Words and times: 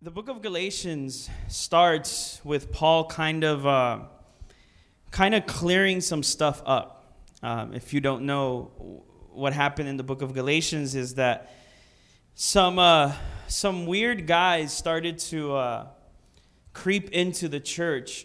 The 0.00 0.12
book 0.12 0.28
of 0.28 0.42
Galatians 0.42 1.28
starts 1.48 2.40
with 2.44 2.70
Paul 2.70 3.06
kind 3.06 3.42
of 3.42 3.66
uh, 3.66 4.02
kind 5.10 5.34
of 5.34 5.44
clearing 5.46 6.00
some 6.00 6.22
stuff 6.22 6.62
up. 6.64 7.16
Um, 7.42 7.74
if 7.74 7.92
you 7.92 8.00
don't 8.00 8.22
know 8.22 8.70
what 9.32 9.52
happened 9.52 9.88
in 9.88 9.96
the 9.96 10.04
book 10.04 10.22
of 10.22 10.34
Galatians, 10.34 10.94
is 10.94 11.16
that 11.16 11.50
some 12.36 12.78
uh, 12.78 13.12
some 13.48 13.86
weird 13.86 14.28
guys 14.28 14.72
started 14.72 15.18
to 15.18 15.56
uh, 15.56 15.86
creep 16.72 17.10
into 17.10 17.48
the 17.48 17.58
church, 17.58 18.24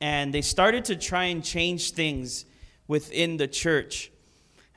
and 0.00 0.34
they 0.34 0.42
started 0.42 0.84
to 0.86 0.96
try 0.96 1.26
and 1.26 1.44
change 1.44 1.92
things 1.92 2.44
within 2.88 3.36
the 3.36 3.46
church, 3.46 4.10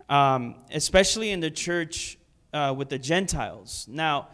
um, 0.08 0.54
especially 0.72 1.32
in 1.32 1.40
the 1.40 1.50
church 1.50 2.20
uh, 2.54 2.76
with 2.78 2.90
the 2.90 3.00
Gentiles. 3.00 3.88
Now 3.90 4.28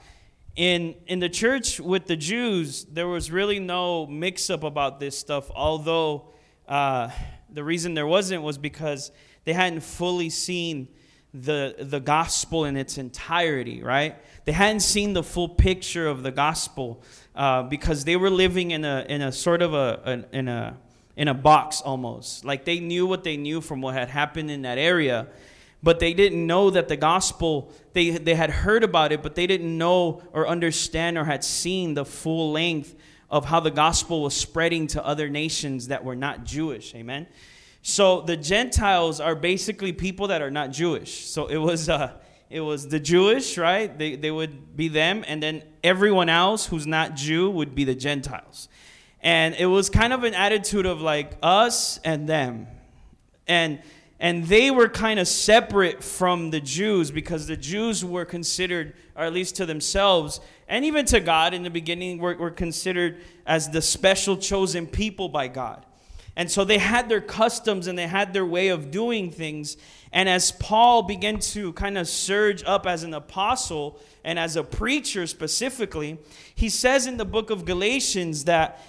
in 0.56 0.96
in 1.08 1.20
the 1.20 1.30
church 1.30 1.80
with 1.80 2.06
the 2.06 2.16
Jews, 2.16 2.86
there 2.86 3.08
was 3.08 3.32
really 3.32 3.60
no 3.60 4.06
mix 4.06 4.50
up 4.50 4.64
about 4.64 5.00
this 5.00 5.18
stuff. 5.18 5.50
Although 5.56 6.30
uh, 6.68 7.10
the 7.52 7.64
reason 7.64 7.94
there 7.94 8.08
wasn't 8.08 8.44
was 8.44 8.58
because 8.58 9.12
they 9.46 9.54
hadn't 9.54 9.82
fully 9.82 10.30
seen 10.30 10.88
the 11.34 11.76
the 11.80 12.00
gospel 12.00 12.66
in 12.66 12.78
its 12.78 12.98
entirety. 12.98 13.82
Right? 13.82 14.16
They 14.46 14.52
hadn't 14.52 14.82
seen 14.82 15.14
the 15.14 15.24
full 15.24 15.50
picture 15.50 16.08
of 16.08 16.22
the 16.22 16.32
gospel 16.32 17.02
uh, 17.36 17.64
because 17.64 18.06
they 18.06 18.16
were 18.16 18.30
living 18.30 18.72
in 18.72 18.86
a 18.86 19.06
in 19.10 19.22
a 19.22 19.32
sort 19.32 19.62
of 19.62 19.74
a, 19.74 20.26
in 20.32 20.48
a 20.48 20.78
in 21.16 21.28
a 21.28 21.34
box 21.34 21.82
almost. 21.82 22.46
Like 22.46 22.66
they 22.66 22.80
knew 22.80 23.08
what 23.08 23.24
they 23.24 23.38
knew 23.38 23.60
from 23.60 23.82
what 23.82 23.96
had 23.96 24.10
happened 24.10 24.52
in 24.52 24.64
that 24.64 24.78
area 24.78 25.28
but 25.84 26.00
they 26.00 26.14
didn't 26.14 26.48
know 26.48 26.70
that 26.70 26.88
the 26.88 26.98
gospel 26.98 27.72
they, 27.92 28.12
they 28.12 28.34
had 28.34 28.50
heard 28.50 28.84
about 28.84 29.12
it 29.12 29.22
but 29.22 29.36
they 29.36 29.46
didn't 29.46 29.78
know 29.78 30.24
or 30.32 30.48
understand 30.48 31.18
or 31.18 31.26
had 31.26 31.44
seen 31.44 31.94
the 31.94 32.06
full 32.06 32.52
length 32.52 32.96
of 33.30 33.46
how 33.46 33.60
the 33.60 33.72
gospel 33.72 34.24
was 34.24 34.36
spreading 34.36 34.88
to 34.88 35.06
other 35.06 35.30
nations 35.30 35.90
that 35.90 36.04
were 36.04 36.16
not 36.16 36.44
jewish 36.44 36.96
amen? 36.96 37.28
So 37.86 38.22
the 38.22 38.38
gentiles 38.38 39.20
are 39.20 39.36
basically 39.36 39.92
people 39.92 40.28
that 40.28 40.42
are 40.42 40.50
not 40.50 40.72
jewish. 40.72 41.26
So 41.26 41.48
it 41.48 41.58
was 41.58 41.90
uh, 41.90 42.14
it 42.50 42.62
was 42.62 42.88
the 42.88 43.00
jewish 43.00 43.58
right? 43.58 43.96
They, 43.96 44.16
they 44.16 44.32
would 44.32 44.78
be 44.78 44.88
them 44.88 45.26
and 45.28 45.44
then 45.44 45.64
everyone 45.84 46.30
else 46.30 46.66
who's 46.66 46.88
not 46.88 47.16
jew 47.16 47.52
would 47.52 47.76
be 47.76 47.84
the 47.84 47.96
gentiles. 47.96 48.70
And 49.20 49.56
it 49.56 49.66
was 49.66 49.90
kind 49.90 50.14
of 50.14 50.24
an 50.24 50.34
attitude 50.34 50.86
of 50.86 51.02
like 51.02 51.34
us 51.42 51.98
and 52.06 52.28
them. 52.28 52.68
And 53.48 53.82
and 54.24 54.46
they 54.46 54.72
were 54.72 54.88
kind 54.88 55.20
of 55.20 55.28
separate 55.28 56.02
from 56.02 56.50
the 56.50 56.62
Jews 56.62 57.12
because 57.12 57.46
the 57.46 57.58
Jews 57.58 58.06
were 58.06 58.24
considered, 58.24 58.94
or 59.18 59.26
at 59.26 59.34
least 59.34 59.58
to 59.58 59.66
themselves, 59.66 60.40
and 60.70 60.86
even 60.86 61.06
to 61.08 61.20
God 61.20 61.54
in 61.54 61.64
the 61.64 61.70
beginning, 61.70 62.20
were, 62.20 62.34
were 62.38 62.50
considered 62.50 63.18
as 63.46 63.70
the 63.70 63.82
special 63.82 64.38
chosen 64.38 64.88
people 64.88 65.28
by 65.28 65.50
God. 65.50 65.86
And 66.38 66.50
so 66.50 66.64
they 66.64 66.78
had 66.78 67.10
their 67.10 67.20
customs 67.20 67.88
and 67.88 68.00
they 68.00 68.08
had 68.08 68.32
their 68.32 68.46
way 68.46 68.70
of 68.70 68.92
doing 68.92 69.30
things. 69.30 69.76
And 70.14 70.30
as 70.30 70.54
Paul 70.54 71.04
began 71.04 71.40
to 71.40 71.74
kind 71.74 71.98
of 71.98 72.08
surge 72.08 72.64
up 72.66 72.88
as 72.88 73.04
an 73.04 73.14
apostle 73.14 74.00
and 74.24 74.40
as 74.40 74.56
a 74.56 74.64
preacher 74.64 75.28
specifically, 75.28 76.18
he 76.56 76.70
says 76.70 77.08
in 77.08 77.18
the 77.18 77.26
book 77.26 77.50
of 77.50 77.66
Galatians 77.66 78.46
that 78.46 78.80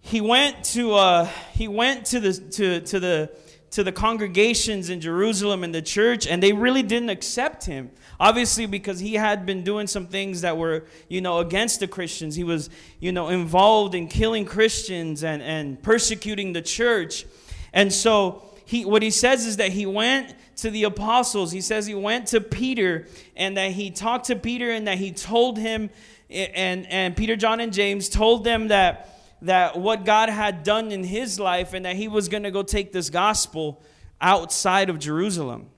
he 0.00 0.20
went 0.20 0.64
to 0.64 0.94
uh, 0.94 1.26
he 1.52 1.68
went 1.68 2.06
to 2.06 2.18
the 2.18 2.32
to, 2.32 2.80
to 2.80 2.98
the 2.98 3.30
to 3.74 3.82
the 3.82 3.90
congregations 3.90 4.88
in 4.88 5.00
Jerusalem 5.00 5.64
and 5.64 5.74
the 5.74 5.82
church, 5.82 6.28
and 6.28 6.40
they 6.40 6.52
really 6.52 6.84
didn't 6.84 7.10
accept 7.10 7.66
him. 7.66 7.90
Obviously, 8.20 8.66
because 8.66 9.00
he 9.00 9.14
had 9.14 9.44
been 9.44 9.64
doing 9.64 9.88
some 9.88 10.06
things 10.06 10.42
that 10.42 10.56
were, 10.56 10.84
you 11.08 11.20
know, 11.20 11.40
against 11.40 11.80
the 11.80 11.88
Christians. 11.88 12.36
He 12.36 12.44
was, 12.44 12.70
you 13.00 13.10
know, 13.10 13.30
involved 13.30 13.96
in 13.96 14.06
killing 14.06 14.44
Christians 14.44 15.24
and, 15.24 15.42
and 15.42 15.82
persecuting 15.82 16.52
the 16.52 16.62
church. 16.62 17.26
And 17.72 17.92
so 17.92 18.44
he 18.64 18.84
what 18.84 19.02
he 19.02 19.10
says 19.10 19.44
is 19.44 19.56
that 19.56 19.70
he 19.70 19.86
went 19.86 20.36
to 20.58 20.70
the 20.70 20.84
apostles. 20.84 21.50
He 21.50 21.60
says 21.60 21.84
he 21.84 21.96
went 21.96 22.28
to 22.28 22.40
Peter 22.40 23.08
and 23.34 23.56
that 23.56 23.72
he 23.72 23.90
talked 23.90 24.26
to 24.26 24.36
Peter 24.36 24.70
and 24.70 24.86
that 24.86 24.98
he 24.98 25.10
told 25.10 25.58
him 25.58 25.90
and 26.30 26.86
and 26.86 27.16
Peter, 27.16 27.34
John, 27.34 27.58
and 27.58 27.72
James 27.72 28.08
told 28.08 28.44
them 28.44 28.68
that 28.68 29.13
that 29.44 29.78
what 29.78 30.04
God 30.04 30.28
had 30.28 30.62
done 30.62 30.90
in 30.90 31.04
his 31.04 31.38
life 31.38 31.74
and 31.74 31.84
that 31.84 31.96
he 31.96 32.08
was 32.08 32.28
going 32.28 32.42
to 32.42 32.50
go 32.50 32.62
take 32.62 32.92
this 32.92 33.10
gospel 33.10 33.82
outside 34.20 34.90
of 34.90 34.98
Jerusalem. 34.98 35.68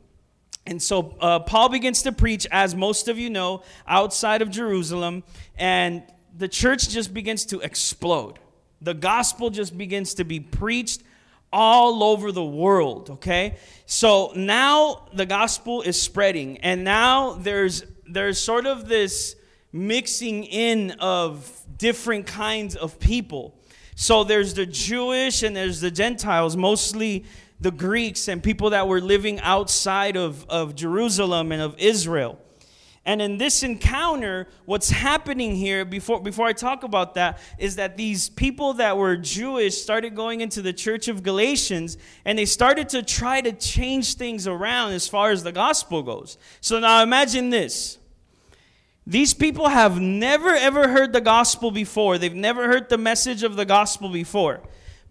And 0.67 0.83
so 0.83 1.17
uh, 1.21 1.41
Paul 1.41 1.69
begins 1.69 2.03
to 2.03 2.13
preach, 2.13 2.47
as 2.51 2.75
most 2.75 3.09
of 3.09 3.19
you 3.19 3.31
know, 3.31 3.63
outside 3.87 4.43
of 4.43 4.51
Jerusalem, 4.51 5.23
and 5.57 6.03
the 6.37 6.49
church 6.49 6.89
just 6.89 7.15
begins 7.15 7.45
to 7.47 7.61
explode. 7.61 8.39
The 8.81 8.95
gospel 8.95 9.51
just 9.51 9.77
begins 9.77 10.15
to 10.15 10.25
be 10.25 10.41
preached 10.41 11.03
all 11.53 12.03
over 12.03 12.33
the 12.33 12.45
world, 12.45 13.11
okay? 13.11 13.57
So 13.87 14.33
now 14.35 15.09
the 15.15 15.27
gospel 15.27 15.83
is 15.83 16.01
spreading, 16.01 16.59
and 16.59 16.85
now 16.85 17.33
there's 17.35 17.85
there's 18.09 18.39
sort 18.39 18.67
of 18.67 18.89
this 18.89 19.35
mixing 19.73 20.45
in 20.45 20.93
of 21.01 21.65
different 21.79 22.27
kinds 22.27 22.77
of 22.77 22.99
people. 22.99 23.56
So 23.97 24.25
there's 24.25 24.53
the 24.53 24.67
Jewish 24.67 25.43
and 25.43 25.57
there's 25.57 25.81
the 25.81 25.91
Gentiles, 25.91 26.55
mostly 26.55 27.25
the 27.61 27.71
Greeks 27.71 28.29
and 28.29 28.43
people 28.43 28.71
that 28.71 28.87
were 28.87 29.01
living 29.01 29.41
outside 29.41 30.17
of, 30.17 30.45
of 30.51 30.75
Jerusalem 30.75 31.51
and 31.51 31.63
of 31.63 31.75
Israel. 31.79 32.39
And 33.07 33.23
in 33.23 33.39
this 33.39 33.63
encounter, 33.63 34.49
what's 34.67 34.91
happening 34.91 35.55
here, 35.55 35.87
before, 35.87 36.21
before 36.21 36.47
I 36.47 36.53
talk 36.53 36.83
about 36.83 37.15
that, 37.15 37.39
is 37.57 37.77
that 37.77 37.97
these 37.97 38.29
people 38.29 38.75
that 38.75 38.99
were 38.99 39.17
Jewish 39.17 39.81
started 39.81 40.15
going 40.15 40.43
into 40.43 40.61
the 40.61 40.75
church 40.75 41.09
of 41.09 41.23
Galatians 41.23 41.97
and 42.27 42.39
they 42.39 42.45
started 42.45 42.91
to 42.91 43.03
try 43.03 43.41
to 43.41 43.53
change 43.53 44.17
things 44.17 44.47
around 44.47 44.93
as 44.93 45.09
far 45.09 45.31
as 45.31 45.43
the 45.43 45.53
gospel 45.53 46.03
goes. 46.03 46.37
So 46.61 46.81
now 46.81 47.03
imagine 47.03 47.49
this 47.49 47.97
these 49.07 49.35
people 49.35 49.69
have 49.69 50.01
never 50.01 50.51
ever 50.51 50.89
heard 50.89 51.13
the 51.13 51.21
gospel 51.21 51.71
before. 51.71 52.19
They've 52.19 52.35
never 52.35 52.67
heard 52.67 52.89
the 52.89 52.99
message 52.99 53.43
of 53.43 53.57
the 53.57 53.65
gospel 53.65 54.09
before. 54.09 54.61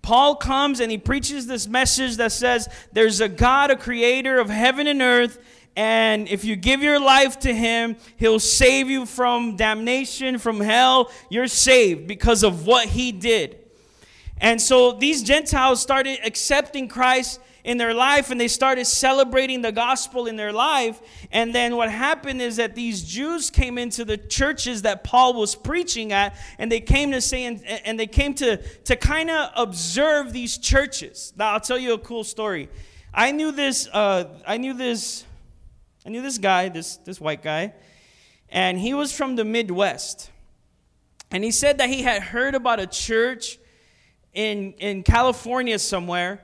Paul 0.02 0.36
comes 0.36 0.80
and 0.82 0.92
he 0.92 0.98
preaches 0.98 1.48
this 1.48 1.68
message 1.68 2.18
that 2.18 2.32
says 2.32 2.70
there's 2.92 3.22
a 3.22 3.30
God, 3.30 3.72
a 3.72 3.76
creator 3.76 4.40
of 4.40 4.50
heaven 4.50 4.86
and 4.86 5.02
earth, 5.02 5.40
and 5.76 6.28
if 6.30 6.46
you 6.46 6.56
give 6.56 6.82
your 6.84 7.00
life 7.00 7.40
to 7.40 7.54
him, 7.54 7.98
he'll 8.18 8.40
save 8.40 8.90
you 8.90 9.06
from 9.06 9.56
damnation, 9.56 10.38
from 10.38 10.60
hell. 10.60 11.12
You're 11.30 11.48
saved 11.48 12.08
because 12.08 12.44
of 12.44 12.66
what 12.66 12.88
he 12.88 13.12
did. 13.12 13.58
And 14.38 14.62
so 14.62 14.92
these 14.92 15.24
Gentiles 15.24 15.82
started 15.82 16.20
accepting 16.24 16.88
Christ 16.88 17.40
in 17.66 17.80
their 17.80 17.96
life 17.96 18.30
and 18.30 18.40
they 18.40 18.48
started 18.48 18.86
celebrating 18.86 19.64
the 19.64 19.72
gospel 19.72 20.28
in 20.28 20.36
their 20.36 20.54
life. 20.54 21.02
And 21.32 21.54
then 21.54 21.76
what 21.76 21.90
happened 21.90 22.40
is 22.40 22.58
that 22.58 22.76
these 22.76 23.04
Jews 23.04 23.50
came 23.50 23.80
into 23.80 24.06
the 24.06 24.18
churches 24.18 24.84
that 24.84 25.04
Paul 25.04 25.34
was 25.34 25.56
preaching 25.56 26.14
at 26.14 26.38
and 26.60 26.72
they 26.72 26.80
came 26.80 27.12
to 27.12 27.20
say, 27.20 27.44
and, 27.46 27.66
and 27.84 28.00
they 28.00 28.06
came 28.06 28.36
to, 28.36 28.58
to 28.58 28.96
kind 28.96 29.32
of 29.32 29.50
observe 29.56 30.32
these 30.32 30.60
churches. 30.60 31.34
Now, 31.36 31.54
I'll 31.54 31.60
tell 31.60 31.80
you 31.80 31.94
a 31.94 31.98
cool 31.98 32.24
story. 32.24 32.70
I 33.12 33.32
knew 33.32 33.52
this, 33.52 33.90
uh, 33.92 34.26
I 34.46 34.58
knew 34.58 34.76
this, 34.76 35.26
I 36.06 36.10
knew 36.10 36.22
this 36.22 36.38
guy, 36.38 36.70
this, 36.70 36.98
this 36.98 37.20
white 37.20 37.42
guy, 37.42 37.74
and 38.48 38.78
he 38.78 38.94
was 38.94 39.12
from 39.12 39.36
the 39.36 39.44
Midwest. 39.44 40.30
And 41.32 41.44
he 41.44 41.50
said 41.50 41.80
that 41.80 41.90
he 41.90 42.04
had 42.04 42.22
heard 42.22 42.54
about 42.54 42.80
a 42.80 42.86
church 42.86 43.58
in, 44.34 44.74
in 44.74 45.02
California 45.02 45.80
somewhere 45.80 46.44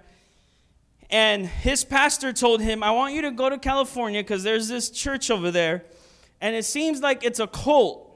and 1.12 1.46
his 1.46 1.84
pastor 1.84 2.32
told 2.32 2.62
him, 2.62 2.84
I 2.84 2.92
want 2.92 3.14
you 3.14 3.24
to 3.24 3.32
go 3.32 3.50
to 3.50 3.58
California 3.58 4.22
because 4.22 4.44
there's 4.44 4.68
this 4.68 4.90
church 4.90 5.30
over 5.30 5.52
there, 5.52 5.84
and 6.40 6.56
it 6.56 6.66
seems 6.66 7.02
like 7.02 7.24
it's 7.24 7.40
a 7.40 7.48
cult. 7.48 8.08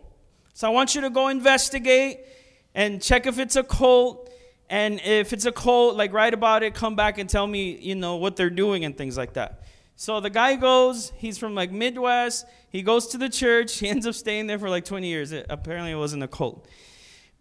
So 0.53 0.67
I 0.67 0.71
want 0.71 0.95
you 0.95 1.01
to 1.01 1.09
go 1.09 1.27
investigate 1.27 2.21
and 2.73 3.01
check 3.01 3.25
if 3.25 3.39
it's 3.39 3.55
a 3.55 3.63
cult. 3.63 4.31
And 4.69 4.99
if 5.01 5.33
it's 5.33 5.45
a 5.45 5.51
cult, 5.51 5.95
like 5.95 6.13
write 6.13 6.33
about 6.33 6.63
it, 6.63 6.73
come 6.73 6.95
back 6.95 7.17
and 7.17 7.29
tell 7.29 7.45
me, 7.45 7.77
you 7.77 7.95
know, 7.95 8.15
what 8.15 8.35
they're 8.35 8.49
doing 8.49 8.85
and 8.85 8.97
things 8.97 9.17
like 9.17 9.33
that. 9.33 9.63
So 9.97 10.19
the 10.19 10.29
guy 10.29 10.55
goes, 10.55 11.11
he's 11.17 11.37
from 11.37 11.55
like 11.55 11.71
Midwest, 11.71 12.45
he 12.69 12.81
goes 12.81 13.07
to 13.07 13.17
the 13.17 13.29
church, 13.29 13.77
he 13.77 13.87
ends 13.89 14.07
up 14.07 14.15
staying 14.15 14.47
there 14.47 14.59
for 14.59 14.69
like 14.69 14.85
20 14.85 15.07
years. 15.07 15.31
It, 15.31 15.45
apparently 15.49 15.91
it 15.91 15.97
wasn't 15.97 16.23
a 16.23 16.27
cult. 16.27 16.67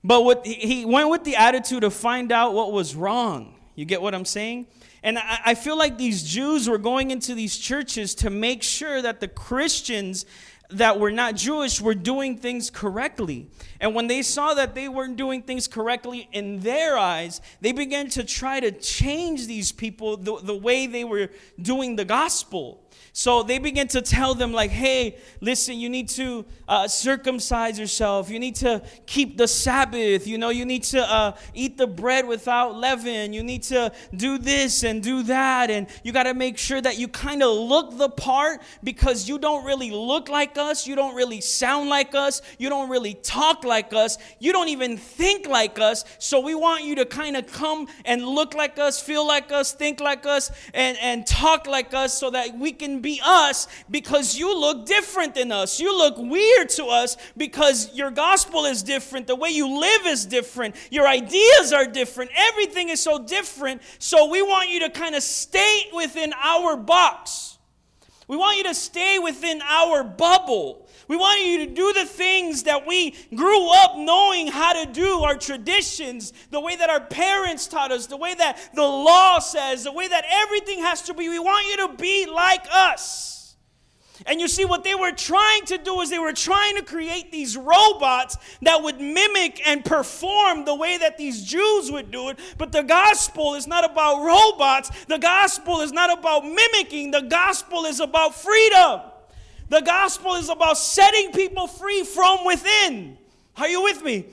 But 0.02 0.22
what, 0.24 0.46
he 0.46 0.84
went 0.84 1.08
with 1.08 1.24
the 1.24 1.36
attitude 1.36 1.80
to 1.80 1.90
find 1.90 2.30
out 2.30 2.52
what 2.52 2.72
was 2.72 2.94
wrong. 2.94 3.54
You 3.74 3.84
get 3.84 4.02
what 4.02 4.14
I'm 4.14 4.26
saying? 4.26 4.66
And 5.04 5.18
I, 5.18 5.54
feel 5.54 5.76
like 5.76 5.98
these 5.98 6.22
Jews 6.22 6.66
were 6.66 6.78
going 6.78 7.10
into 7.10 7.34
these 7.34 7.58
churches 7.58 8.14
to 8.16 8.30
make 8.30 8.62
sure 8.62 9.02
that 9.02 9.20
the 9.20 9.28
Christians 9.28 10.24
that 10.70 10.98
were 10.98 11.10
not 11.10 11.36
Jewish 11.36 11.78
were 11.78 11.94
doing 11.94 12.38
things 12.38 12.70
correctly. 12.70 13.50
And 13.80 13.94
when 13.94 14.06
they 14.06 14.22
saw 14.22 14.54
that 14.54 14.74
they 14.74 14.88
weren't 14.88 15.16
doing 15.16 15.42
things 15.42 15.68
correctly 15.68 16.26
in 16.32 16.60
their 16.60 16.96
eyes, 16.96 17.42
they 17.60 17.72
began 17.72 18.08
to 18.10 18.24
try 18.24 18.60
to 18.60 18.72
change 18.72 19.46
these 19.46 19.72
people 19.72 20.16
the, 20.16 20.40
the 20.42 20.56
way 20.56 20.86
they 20.86 21.04
were 21.04 21.28
doing 21.60 21.96
the 21.96 22.06
gospel. 22.06 22.80
So 23.16 23.44
they 23.44 23.58
begin 23.58 23.86
to 23.88 24.02
tell 24.02 24.34
them, 24.34 24.52
like, 24.52 24.72
hey, 24.72 25.18
listen, 25.40 25.78
you 25.78 25.88
need 25.88 26.08
to 26.10 26.44
uh, 26.66 26.88
circumcise 26.88 27.78
yourself. 27.78 28.28
You 28.28 28.40
need 28.40 28.56
to 28.56 28.82
keep 29.06 29.38
the 29.38 29.46
Sabbath. 29.46 30.26
You 30.26 30.36
know, 30.36 30.48
you 30.48 30.64
need 30.64 30.82
to 30.84 31.00
uh, 31.00 31.36
eat 31.54 31.78
the 31.78 31.86
bread 31.86 32.26
without 32.26 32.74
leaven. 32.74 33.32
You 33.32 33.44
need 33.44 33.62
to 33.64 33.92
do 34.16 34.36
this 34.36 34.82
and 34.82 35.00
do 35.00 35.22
that. 35.22 35.70
And 35.70 35.86
you 36.02 36.10
got 36.10 36.24
to 36.24 36.34
make 36.34 36.58
sure 36.58 36.80
that 36.80 36.98
you 36.98 37.06
kind 37.06 37.44
of 37.44 37.56
look 37.56 37.96
the 37.96 38.08
part 38.08 38.62
because 38.82 39.28
you 39.28 39.38
don't 39.38 39.64
really 39.64 39.92
look 39.92 40.28
like 40.28 40.58
us. 40.58 40.84
You 40.84 40.96
don't 40.96 41.14
really 41.14 41.40
sound 41.40 41.88
like 41.88 42.16
us. 42.16 42.42
You 42.58 42.68
don't 42.68 42.90
really 42.90 43.14
talk 43.14 43.62
like 43.62 43.94
us. 43.94 44.18
You 44.40 44.52
don't 44.52 44.70
even 44.70 44.96
think 44.96 45.46
like 45.46 45.78
us. 45.78 46.04
So 46.18 46.40
we 46.40 46.56
want 46.56 46.82
you 46.82 46.96
to 46.96 47.04
kind 47.06 47.36
of 47.36 47.46
come 47.46 47.86
and 48.04 48.26
look 48.26 48.54
like 48.54 48.80
us, 48.80 49.00
feel 49.00 49.24
like 49.24 49.52
us, 49.52 49.72
think 49.72 50.00
like 50.00 50.26
us, 50.26 50.50
and, 50.74 50.98
and 51.00 51.24
talk 51.24 51.68
like 51.68 51.94
us 51.94 52.18
so 52.18 52.30
that 52.30 52.58
we 52.58 52.72
can 52.72 53.03
be 53.04 53.20
us 53.24 53.68
because 53.88 54.36
you 54.36 54.58
look 54.58 54.86
different 54.86 55.36
than 55.36 55.52
us. 55.52 55.78
You 55.78 55.96
look 55.96 56.16
weird 56.18 56.70
to 56.70 56.86
us 56.86 57.16
because 57.36 57.94
your 57.94 58.10
gospel 58.10 58.64
is 58.64 58.82
different. 58.82 59.28
The 59.28 59.36
way 59.36 59.50
you 59.50 59.80
live 59.80 60.06
is 60.06 60.26
different. 60.26 60.74
Your 60.90 61.06
ideas 61.06 61.72
are 61.72 61.86
different. 61.86 62.32
Everything 62.34 62.88
is 62.88 63.00
so 63.00 63.22
different. 63.22 63.82
So 64.00 64.28
we 64.28 64.42
want 64.42 64.70
you 64.70 64.80
to 64.80 64.90
kind 64.90 65.14
of 65.14 65.22
stay 65.22 65.82
within 65.94 66.32
our 66.42 66.76
box. 66.76 67.58
We 68.26 68.36
want 68.36 68.56
you 68.56 68.64
to 68.64 68.74
stay 68.74 69.18
within 69.18 69.60
our 69.62 70.02
bubble. 70.02 70.83
We 71.08 71.16
want 71.16 71.44
you 71.44 71.66
to 71.66 71.66
do 71.66 71.92
the 71.92 72.06
things 72.06 72.64
that 72.64 72.86
we 72.86 73.14
grew 73.34 73.70
up 73.70 73.96
knowing 73.96 74.46
how 74.46 74.84
to 74.84 74.90
do, 74.90 75.20
our 75.20 75.36
traditions, 75.36 76.32
the 76.50 76.60
way 76.60 76.76
that 76.76 76.90
our 76.90 77.00
parents 77.00 77.66
taught 77.66 77.92
us, 77.92 78.06
the 78.06 78.16
way 78.16 78.34
that 78.34 78.70
the 78.74 78.82
law 78.82 79.38
says, 79.38 79.84
the 79.84 79.92
way 79.92 80.08
that 80.08 80.24
everything 80.30 80.80
has 80.80 81.02
to 81.02 81.14
be. 81.14 81.28
We 81.28 81.38
want 81.38 81.66
you 81.68 81.88
to 81.88 81.94
be 81.94 82.26
like 82.26 82.66
us. 82.72 83.34
And 84.26 84.40
you 84.40 84.46
see, 84.46 84.64
what 84.64 84.84
they 84.84 84.94
were 84.94 85.10
trying 85.10 85.64
to 85.66 85.76
do 85.76 86.00
is 86.00 86.08
they 86.08 86.20
were 86.20 86.32
trying 86.32 86.76
to 86.76 86.82
create 86.82 87.32
these 87.32 87.56
robots 87.56 88.36
that 88.62 88.82
would 88.82 89.00
mimic 89.00 89.60
and 89.66 89.84
perform 89.84 90.64
the 90.64 90.74
way 90.74 90.96
that 90.96 91.18
these 91.18 91.44
Jews 91.44 91.90
would 91.90 92.10
do 92.12 92.28
it. 92.28 92.38
But 92.56 92.70
the 92.70 92.82
gospel 92.82 93.54
is 93.54 93.66
not 93.66 93.84
about 93.84 94.24
robots, 94.24 94.90
the 95.06 95.18
gospel 95.18 95.80
is 95.80 95.92
not 95.92 96.16
about 96.16 96.44
mimicking, 96.44 97.10
the 97.10 97.22
gospel 97.22 97.84
is 97.86 97.98
about 97.98 98.34
freedom. 98.36 99.00
The 99.68 99.80
gospel 99.80 100.34
is 100.34 100.48
about 100.48 100.78
setting 100.78 101.32
people 101.32 101.66
free 101.66 102.04
from 102.04 102.44
within. 102.44 103.18
Are 103.56 103.68
you 103.68 103.82
with 103.82 104.02
me? 104.02 104.26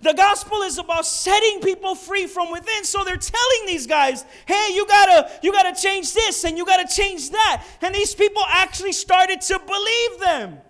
The 0.00 0.12
gospel 0.12 0.62
is 0.62 0.78
about 0.78 1.06
setting 1.06 1.60
people 1.60 1.94
free 1.94 2.26
from 2.26 2.50
within. 2.50 2.84
So 2.84 3.04
they're 3.04 3.16
telling 3.16 3.66
these 3.66 3.86
guys, 3.86 4.24
"Hey, 4.46 4.70
you 4.74 4.86
got 4.86 5.06
to 5.06 5.30
you 5.42 5.52
got 5.52 5.74
to 5.74 5.80
change 5.80 6.12
this 6.12 6.44
and 6.44 6.58
you 6.58 6.66
got 6.66 6.86
to 6.86 6.94
change 6.94 7.30
that." 7.30 7.64
And 7.80 7.94
these 7.94 8.14
people 8.14 8.42
actually 8.48 8.92
started 8.92 9.40
to 9.42 9.60
believe 9.60 10.20
them. 10.20 10.60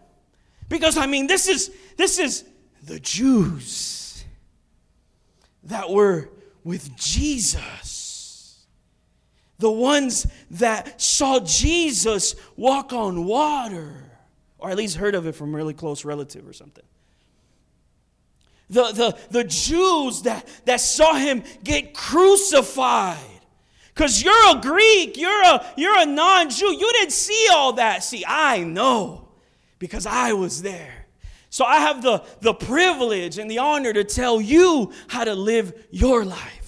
Because 0.69 0.99
I 0.99 1.07
mean, 1.07 1.27
this 1.27 1.49
is 1.49 1.71
this 1.97 2.19
is 2.19 2.45
the 2.83 3.01
Jews 3.01 4.25
that 5.65 5.89
were 5.89 6.29
with 6.63 6.95
Jesus. 6.97 7.92
The 9.59 9.71
ones 9.71 10.27
that 10.53 11.01
saw 11.01 11.41
Jesus 11.41 12.35
walk 12.57 12.93
on 12.93 13.25
water 13.25 14.13
or 14.63 14.71
at 14.71 14.77
least 14.77 14.97
heard 14.97 15.17
of 15.17 15.27
it 15.27 15.33
from 15.33 15.53
a 15.53 15.57
really 15.57 15.75
close 15.75 16.05
relative 16.05 16.49
or 16.49 16.53
something. 16.53 16.85
The, 18.71 18.93
the, 18.93 19.19
the 19.31 19.45
Jews 19.45 20.23
that, 20.23 20.47
that 20.67 20.81
saw 20.81 21.15
him 21.15 21.43
get 21.65 21.93
crucified. 21.93 23.19
Because 23.93 24.23
you're 24.23 24.57
a 24.57 24.61
Greek, 24.61 25.19
you're 25.19 25.43
a, 25.43 25.67
you're 25.77 25.99
a 25.99 26.07
non 26.07 26.49
Jew. 26.49 26.73
You 26.73 26.93
didn't 26.93 27.13
see 27.13 27.49
all 27.53 27.75
that. 27.75 28.05
See, 28.05 28.25
I 28.27 28.63
know 28.63 29.29
because 29.81 30.07
I 30.07 30.33
was 30.33 30.63
there. 30.63 31.07
So 31.51 31.65
I 31.65 31.79
have 31.81 32.01
the, 32.01 32.23
the 32.41 32.55
privilege 32.55 33.39
and 33.39 33.51
the 33.51 33.59
honor 33.59 33.93
to 33.93 34.05
tell 34.05 34.41
you 34.41 34.93
how 35.09 35.25
to 35.25 35.35
live 35.35 35.75
your 35.91 36.25
life. 36.25 36.62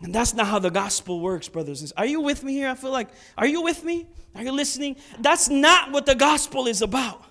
And 0.00 0.14
that's 0.14 0.32
not 0.32 0.46
how 0.46 0.58
the 0.58 0.70
gospel 0.70 1.20
works, 1.20 1.48
brothers. 1.48 1.92
Are 1.96 2.06
you 2.06 2.20
with 2.20 2.44
me 2.44 2.52
here? 2.52 2.68
I 2.68 2.74
feel 2.74 2.92
like, 2.92 3.08
are 3.36 3.46
you 3.46 3.62
with 3.62 3.84
me? 3.84 4.06
Are 4.34 4.42
you 4.42 4.52
listening? 4.52 4.96
That's 5.18 5.48
not 5.48 5.90
what 5.90 6.06
the 6.06 6.14
gospel 6.14 6.68
is 6.68 6.82
about. 6.82 7.24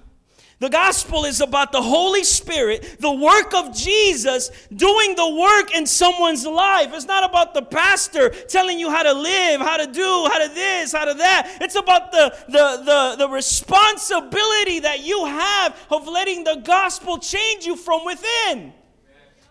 The 0.59 0.69
gospel 0.69 1.25
is 1.25 1.39
about 1.39 1.71
the 1.71 1.81
Holy 1.83 2.23
Spirit, 2.23 2.97
the 2.99 3.11
work 3.11 3.53
of 3.53 3.75
Jesus 3.75 4.49
doing 4.75 5.15
the 5.15 5.35
work 5.35 5.75
in 5.75 5.85
someone's 5.85 6.47
life. 6.47 6.89
It's 6.93 7.05
not 7.05 7.23
about 7.23 7.53
the 7.53 7.61
pastor 7.61 8.29
telling 8.29 8.79
you 8.79 8.89
how 8.89 9.03
to 9.03 9.13
live, 9.13 9.61
how 9.61 9.77
to 9.77 9.85
do, 9.85 10.01
how 10.01 10.39
to 10.39 10.51
this, 10.51 10.93
how 10.93 11.05
to 11.05 11.13
that. 11.13 11.59
It's 11.61 11.75
about 11.75 12.11
the, 12.11 12.35
the, 12.47 12.81
the, 12.83 13.15
the 13.19 13.29
responsibility 13.29 14.79
that 14.79 15.05
you 15.05 15.25
have 15.25 15.79
of 15.91 16.07
letting 16.07 16.43
the 16.43 16.55
gospel 16.65 17.19
change 17.19 17.67
you 17.67 17.75
from 17.75 18.03
within 18.03 18.73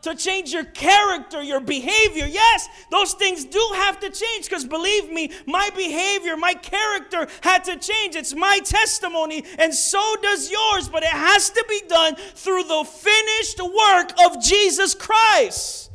to 0.07 0.15
change 0.15 0.53
your 0.53 0.65
character, 0.65 1.43
your 1.43 1.61
behavior. 1.61 2.27
Yes, 2.27 2.69
those 2.91 3.13
things 3.15 3.45
do 3.45 3.71
have 3.75 3.99
to 4.01 4.11
change 4.11 4.45
because 4.45 4.65
believe 4.65 5.11
me, 5.11 5.33
my 5.47 5.69
behavior, 5.75 6.37
my 6.37 6.55
character 6.55 7.27
had 7.43 7.65
to 7.65 7.77
change. 7.77 8.15
It's 8.15 8.35
my 8.35 8.61
testimony, 8.65 9.45
and 9.59 9.75
so 9.75 10.17
does 10.23 10.51
yours, 10.51 10.89
but 10.89 11.03
it 11.03 11.11
has 11.11 11.51
to 11.51 11.65
be 11.69 11.83
done 11.89 12.15
through 12.17 12.65
the 12.65 12.85
finished 12.85 13.61
work 13.61 14.13
of 14.25 14.43
Jesus 14.43 14.95
Christ. 14.95 15.91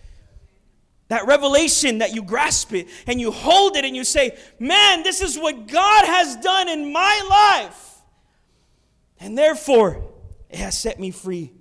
That 1.07 1.25
revelation 1.25 1.99
that 1.99 2.13
you 2.13 2.23
grasp 2.23 2.73
it 2.73 2.87
and 3.07 3.19
you 3.19 3.31
hold 3.31 3.75
it 3.75 3.85
and 3.85 3.95
you 3.95 4.03
say, 4.03 4.37
Man, 4.59 5.03
this 5.03 5.21
is 5.21 5.37
what 5.37 5.67
God 5.67 6.05
has 6.05 6.35
done 6.37 6.69
in 6.69 6.91
my 6.91 7.61
life. 7.63 8.01
And 9.19 9.37
therefore, 9.37 10.03
it 10.49 10.59
has 10.59 10.77
set 10.77 10.99
me 10.99 11.11
free 11.11 11.53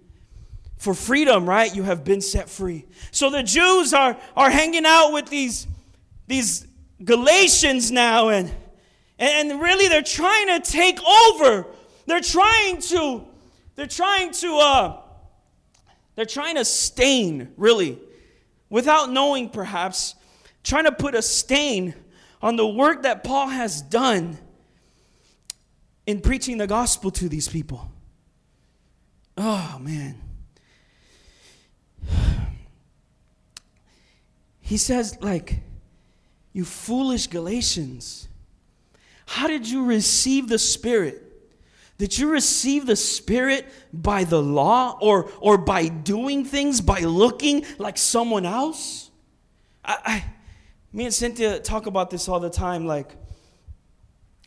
for 0.81 0.95
freedom, 0.95 1.47
right? 1.47 1.77
You 1.77 1.83
have 1.83 2.05
been 2.05 2.23
set 2.23 2.49
free. 2.49 2.87
So 3.11 3.29
the 3.29 3.43
Jews 3.43 3.93
are, 3.93 4.17
are 4.35 4.49
hanging 4.49 4.87
out 4.87 5.13
with 5.13 5.29
these, 5.29 5.67
these 6.27 6.67
Galatians 7.05 7.93
now, 7.93 8.31
and, 8.31 8.51
and 9.19 9.61
really 9.61 9.89
they're 9.89 10.01
trying 10.01 10.47
to 10.49 10.61
take 10.61 10.99
over. 11.05 11.67
They're 12.07 12.23
trying 12.23 12.81
to, 12.81 13.27
they're 13.77 13.87
trying 13.87 14.33
to, 14.33 14.57
uh, 14.57 14.97
they're 16.17 16.25
trying 16.25 16.57
to 16.57 16.65
stain, 16.65 17.53
really, 17.59 17.99
without 18.71 19.13
knowing 19.13 19.51
perhaps, 19.51 20.15
trying 20.65 20.85
to 20.85 20.93
put 20.93 21.15
a 21.15 21.21
stain 21.21 21.95
on 22.41 22.57
the 22.57 22.67
work 22.67 23.03
that 23.03 23.23
Paul 23.23 23.49
has 23.49 23.83
done 23.83 24.39
in 26.07 26.23
preaching 26.23 26.57
the 26.57 26.67
gospel 26.67 27.11
to 27.11 27.29
these 27.29 27.49
people. 27.49 27.93
Oh, 29.37 29.79
man. 29.79 30.17
He 34.71 34.77
says, 34.77 35.21
like, 35.21 35.65
you 36.53 36.65
foolish 36.65 37.27
Galatians, 37.27 38.29
how 39.27 39.49
did 39.49 39.69
you 39.69 39.85
receive 39.85 40.49
the 40.49 40.61
Spirit? 40.61 41.21
Did 41.99 42.17
you 42.17 42.31
receive 42.31 42.87
the 42.87 42.95
Spirit 42.95 43.67
by 43.93 44.23
the 44.23 44.41
law 44.41 44.97
or, 45.01 45.29
or 45.41 45.59
by 45.59 45.89
doing 45.89 46.45
things, 46.45 46.81
by 46.81 47.01
looking 47.01 47.67
like 47.79 47.99
someone 47.99 48.47
else? 48.47 49.11
I, 49.85 49.99
I, 50.05 50.25
me 50.93 51.07
and 51.07 51.13
Cynthia 51.13 51.59
talk 51.59 51.87
about 51.87 52.11
this 52.11 52.29
all 52.29 52.39
the 52.39 52.49
time. 52.49 52.87
Like, 52.87 53.17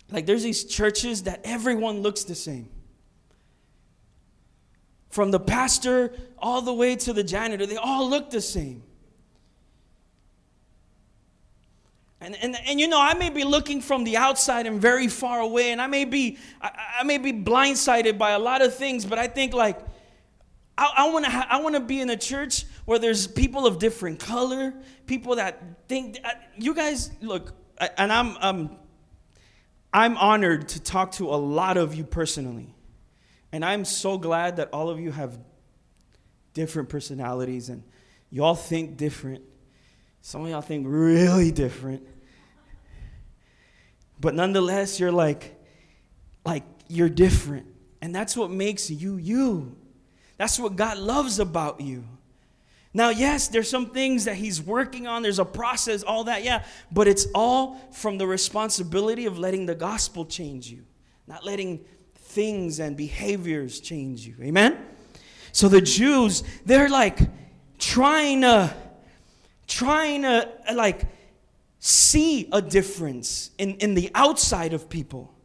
like 0.10 0.26
there's 0.26 0.44
these 0.44 0.64
churches 0.64 1.24
that 1.24 1.42
everyone 1.44 2.02
looks 2.02 2.24
the 2.24 2.36
same. 2.36 2.70
From 5.10 5.32
the 5.32 5.40
pastor 5.42 6.14
all 6.38 6.62
the 6.62 6.74
way 6.74 6.96
to 6.96 7.12
the 7.12 7.26
janitor, 7.26 7.66
they 7.66 7.76
all 7.76 8.10
look 8.10 8.30
the 8.30 8.40
same. 8.40 8.84
And, 12.24 12.38
and, 12.42 12.56
and 12.66 12.80
you 12.80 12.88
know, 12.88 13.02
I 13.02 13.16
may 13.16 13.30
be 13.30 13.44
looking 13.44 13.82
from 13.82 14.06
the 14.06 14.16
outside 14.16 14.66
and 14.66 14.82
very 14.82 15.10
far 15.10 15.42
away, 15.42 15.74
and 15.74 15.82
I 15.82 15.88
may 15.88 16.06
be 16.06 16.38
I, 16.62 16.72
I 17.02 17.04
may 17.04 17.18
be 17.18 17.34
blindsided 17.34 18.18
by 18.18 18.32
a 18.32 18.40
lot 18.40 18.62
of 18.62 18.74
things, 18.74 19.06
but 19.06 19.20
I 19.20 19.28
think 19.28 19.54
like 19.54 19.78
I, 20.78 21.10
want 21.12 21.26
to 21.26 21.32
I 21.32 21.62
want 21.62 21.76
to 21.76 21.82
be 21.82 22.00
in 22.00 22.10
a 22.10 22.16
church 22.16 22.66
where 22.86 22.98
there's 22.98 23.28
people 23.28 23.68
of 23.68 23.78
different 23.78 24.20
color, 24.20 24.74
people 25.06 25.36
that 25.36 25.88
think 25.90 26.20
uh, 26.24 26.30
you 26.58 26.74
guys 26.74 27.12
look, 27.22 27.54
and 27.98 28.12
I'm 28.12 28.38
um, 28.38 28.78
I'm 29.92 30.16
honored 30.16 30.70
to 30.70 30.82
talk 30.82 31.12
to 31.14 31.28
a 31.30 31.36
lot 31.36 31.76
of 31.76 31.94
you 31.94 32.06
personally, 32.06 32.74
and 33.52 33.66
I'm 33.66 33.84
so 33.84 34.18
glad 34.18 34.56
that 34.58 34.70
all 34.72 34.90
of 34.90 34.98
you 34.98 35.12
have 35.12 35.38
different 36.54 36.88
personalities 36.88 37.68
and 37.68 37.84
you 38.30 38.46
all 38.46 38.56
think 38.56 38.96
different. 38.96 39.44
Some 40.22 40.46
of 40.46 40.50
y'all 40.50 40.62
think 40.62 40.86
really 40.88 41.52
different. 41.52 42.08
But 44.24 44.36
nonetheless, 44.36 45.02
you're 45.02 45.12
like, 45.12 45.54
like 46.46 46.64
you're 46.88 47.10
different. 47.10 47.68
And 48.02 48.16
that's 48.16 48.38
what 48.38 48.50
makes 48.50 48.90
you 48.90 49.18
you. 49.18 49.76
That's 50.38 50.58
what 50.58 50.78
God 50.78 50.98
loves 50.98 51.40
about 51.40 51.82
you. 51.82 52.06
Now, 52.94 53.10
yes, 53.10 53.50
there's 53.50 53.70
some 53.70 53.88
things 53.88 54.24
that 54.24 54.36
He's 54.36 54.62
working 54.62 55.08
on, 55.08 55.24
there's 55.24 55.40
a 55.40 55.46
process, 55.46 56.04
all 56.04 56.24
that, 56.24 56.46
yeah, 56.46 56.64
but 56.90 57.10
it's 57.10 57.28
all 57.36 57.76
from 57.92 58.18
the 58.18 58.26
responsibility 58.26 59.26
of 59.26 59.38
letting 59.38 59.66
the 59.66 59.76
gospel 59.76 60.26
change 60.26 60.70
you, 60.70 60.86
not 61.28 61.44
letting 61.44 61.84
things 62.16 62.80
and 62.80 62.96
behaviors 62.96 63.82
change 63.82 64.26
you. 64.26 64.36
Amen? 64.42 64.78
So 65.52 65.68
the 65.68 65.82
Jews, 65.82 66.44
they're 66.66 66.88
like 66.88 67.20
trying 67.78 68.42
to, 68.42 68.74
trying 69.68 70.22
to, 70.22 70.50
like, 70.74 71.08
see 71.86 72.48
a 72.54 72.62
difference 72.62 73.52
in, 73.58 73.76
in 73.76 73.94
the 73.94 74.10
outside 74.16 74.72
of 74.72 74.88
people. 74.88 75.36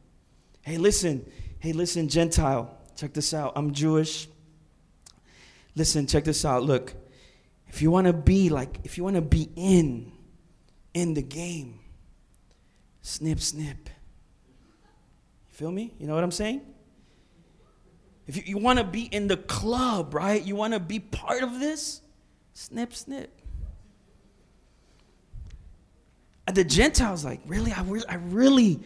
Hey, 0.62 0.76
listen, 0.76 1.28
hey, 1.58 1.72
listen, 1.72 2.08
Gentile, 2.08 2.78
check 2.94 3.12
this 3.12 3.34
out. 3.34 3.54
I'm 3.56 3.72
Jewish. 3.72 4.28
Listen, 5.74 6.06
check 6.06 6.22
this 6.22 6.44
out. 6.44 6.62
Look, 6.62 6.94
if 7.66 7.82
you 7.82 7.90
want 7.90 8.06
to 8.06 8.12
be 8.12 8.50
like, 8.50 8.78
if 8.84 8.96
you 8.96 9.02
want 9.02 9.16
to 9.16 9.22
be 9.22 9.50
in, 9.56 10.12
in 10.94 11.14
the 11.14 11.22
game, 11.22 11.80
snip, 13.02 13.40
snip. 13.40 13.90
You 15.48 15.54
feel 15.54 15.72
me? 15.72 15.92
You 15.98 16.06
know 16.06 16.14
what 16.14 16.22
I'm 16.22 16.30
saying? 16.30 16.60
If 18.28 18.36
you, 18.36 18.44
you 18.46 18.58
want 18.58 18.78
to 18.78 18.84
be 18.84 19.02
in 19.02 19.26
the 19.26 19.38
club, 19.38 20.14
right? 20.14 20.40
You 20.40 20.54
want 20.54 20.72
to 20.72 20.78
be 20.78 21.00
part 21.00 21.42
of 21.42 21.58
this, 21.58 22.00
snip, 22.54 22.94
snip. 22.94 23.34
And 26.37 26.37
the 26.50 26.64
Gentiles, 26.64 27.24
like, 27.24 27.40
really? 27.46 27.72
I, 27.72 27.82
really, 27.82 28.08
I 28.08 28.16
really 28.16 28.80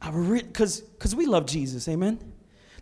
I 0.00 0.10
because 0.10 0.80
because 0.80 1.14
we 1.14 1.26
love 1.26 1.46
Jesus, 1.46 1.88
amen. 1.88 2.20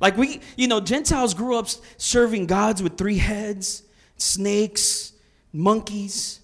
Like 0.01 0.17
we, 0.17 0.41
you 0.57 0.69
know, 0.69 0.81
Gentiles 0.81 1.33
grew 1.33 1.57
up 1.57 1.69
serving 1.97 2.47
gods 2.47 2.83
with 2.83 2.99
three 2.99 3.17
heads, 3.17 3.83
snakes, 4.19 5.13
monkeys, 5.53 6.41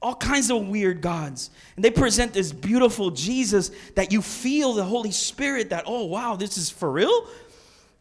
all 0.00 0.14
kinds 0.14 0.50
of 0.50 0.66
weird 0.68 1.02
gods. 1.02 1.50
And 1.76 1.84
they 1.84 1.90
present 1.90 2.32
this 2.32 2.52
beautiful 2.52 3.10
Jesus 3.10 3.70
that 3.96 4.12
you 4.12 4.22
feel 4.22 4.72
the 4.72 4.84
Holy 4.84 5.10
Spirit 5.10 5.70
that, 5.70 5.84
oh 5.86 6.06
wow, 6.06 6.36
this 6.36 6.56
is 6.56 6.70
for 6.70 6.90
real. 6.90 7.28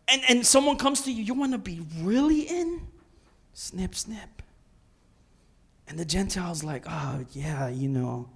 And 0.07 0.21
and 0.29 0.45
someone 0.45 0.77
comes 0.77 1.01
to 1.01 1.11
you, 1.11 1.23
you 1.23 1.33
want 1.33 1.51
to 1.51 1.57
be 1.57 1.81
really 1.99 2.41
in? 2.41 2.87
Snip, 3.53 3.93
snip. 3.93 4.41
And 5.89 5.99
the 5.99 6.05
Gentiles 6.05 6.63
like, 6.63 6.85
oh 6.87 7.25
yeah, 7.33 7.67
you 7.67 7.89
know, 7.89 8.29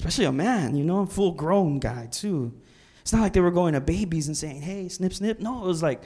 especially 0.00 0.24
a 0.24 0.32
man, 0.32 0.74
you 0.74 0.82
know, 0.82 1.00
a 1.00 1.06
full 1.06 1.32
grown 1.32 1.78
guy 1.78 2.06
too. 2.06 2.58
It's 3.02 3.12
not 3.12 3.20
like 3.20 3.34
they 3.34 3.40
were 3.40 3.50
going 3.50 3.74
to 3.74 3.82
babies 3.82 4.28
and 4.28 4.36
saying, 4.36 4.62
hey, 4.62 4.88
snip, 4.88 5.12
snip. 5.12 5.40
No, 5.40 5.62
it 5.62 5.66
was 5.66 5.82
like 5.82 6.02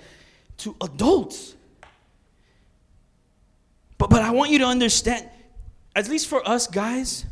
to 0.59 0.75
adults. 0.81 1.55
But, 3.97 4.11
but 4.11 4.23
I 4.23 4.33
want 4.33 4.51
you 4.51 4.59
to 4.59 4.65
understand, 4.65 5.31
at 5.95 6.09
least 6.09 6.27
for 6.27 6.47
us 6.49 6.67
guys, 6.67 7.25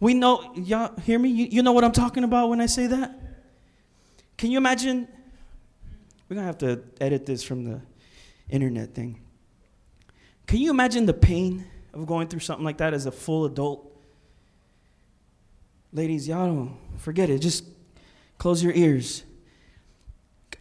we 0.00 0.12
know, 0.12 0.52
y'all 0.54 0.94
hear 1.00 1.18
me? 1.18 1.30
You, 1.30 1.46
you 1.46 1.62
know 1.62 1.72
what 1.72 1.82
I'm 1.82 1.92
talking 1.92 2.24
about 2.24 2.50
when 2.50 2.60
I 2.60 2.66
say 2.66 2.86
that? 2.86 3.18
Can 4.36 4.50
you 4.50 4.58
imagine? 4.58 5.08
We're 6.28 6.34
going 6.34 6.42
to 6.42 6.46
have 6.46 6.58
to 6.58 6.82
edit 7.00 7.24
this 7.24 7.42
from 7.42 7.64
the 7.64 7.80
internet 8.50 8.94
thing. 8.94 9.18
Can 10.46 10.58
you 10.58 10.68
imagine 10.68 11.06
the 11.06 11.14
pain 11.14 11.64
of 11.94 12.06
going 12.06 12.28
through 12.28 12.40
something 12.40 12.66
like 12.66 12.78
that 12.78 12.92
as 12.92 13.06
a 13.06 13.12
full 13.12 13.46
adult? 13.46 13.89
Ladies, 15.92 16.28
y'all 16.28 16.46
don't 16.46 16.78
forget 16.98 17.30
it. 17.30 17.40
Just 17.40 17.64
Close 18.40 18.62
your 18.62 18.72
ears. 18.72 19.22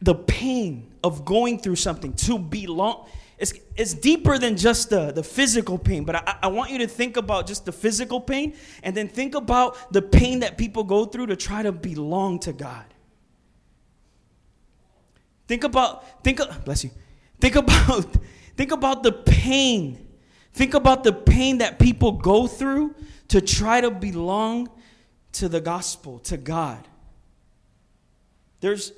The 0.01 0.13
pain 0.13 0.91
of 1.01 1.23
going 1.23 1.59
through 1.59 1.77
something 1.77 2.11
to 2.13 2.37
belong. 2.37 3.07
It's, 3.37 3.53
it's 3.77 3.93
deeper 3.93 4.37
than 4.37 4.57
just 4.57 4.89
the, 4.89 5.13
the 5.13 5.23
physical 5.23 5.77
pain, 5.77 6.03
but 6.03 6.15
I, 6.15 6.39
I 6.43 6.47
want 6.47 6.71
you 6.71 6.79
to 6.79 6.87
think 6.87 7.15
about 7.15 7.47
just 7.47 7.63
the 7.63 7.71
physical 7.71 8.19
pain 8.19 8.53
and 8.83 8.97
then 8.97 9.07
think 9.07 9.33
about 9.33 9.93
the 9.93 10.01
pain 10.01 10.41
that 10.41 10.57
people 10.57 10.83
go 10.83 11.05
through 11.05 11.27
to 11.27 11.37
try 11.37 11.63
to 11.63 11.71
belong 11.71 12.39
to 12.39 12.51
God. 12.51 12.83
Think 15.47 15.63
about, 15.63 16.21
think, 16.21 16.41
bless 16.65 16.83
you. 16.83 16.91
Think 17.39 17.55
about, 17.55 18.13
think 18.57 18.73
about 18.73 19.03
the 19.03 19.13
pain. 19.13 20.05
Think 20.51 20.73
about 20.73 21.05
the 21.05 21.13
pain 21.13 21.59
that 21.59 21.79
people 21.79 22.11
go 22.11 22.45
through 22.45 22.93
to 23.29 23.39
try 23.39 23.79
to 23.79 23.89
belong 23.89 24.67
to 25.33 25.49
the 25.49 25.61
gospel, 25.61 26.19
to 26.19 26.37
God. 26.37 26.87
There's, 28.61 28.91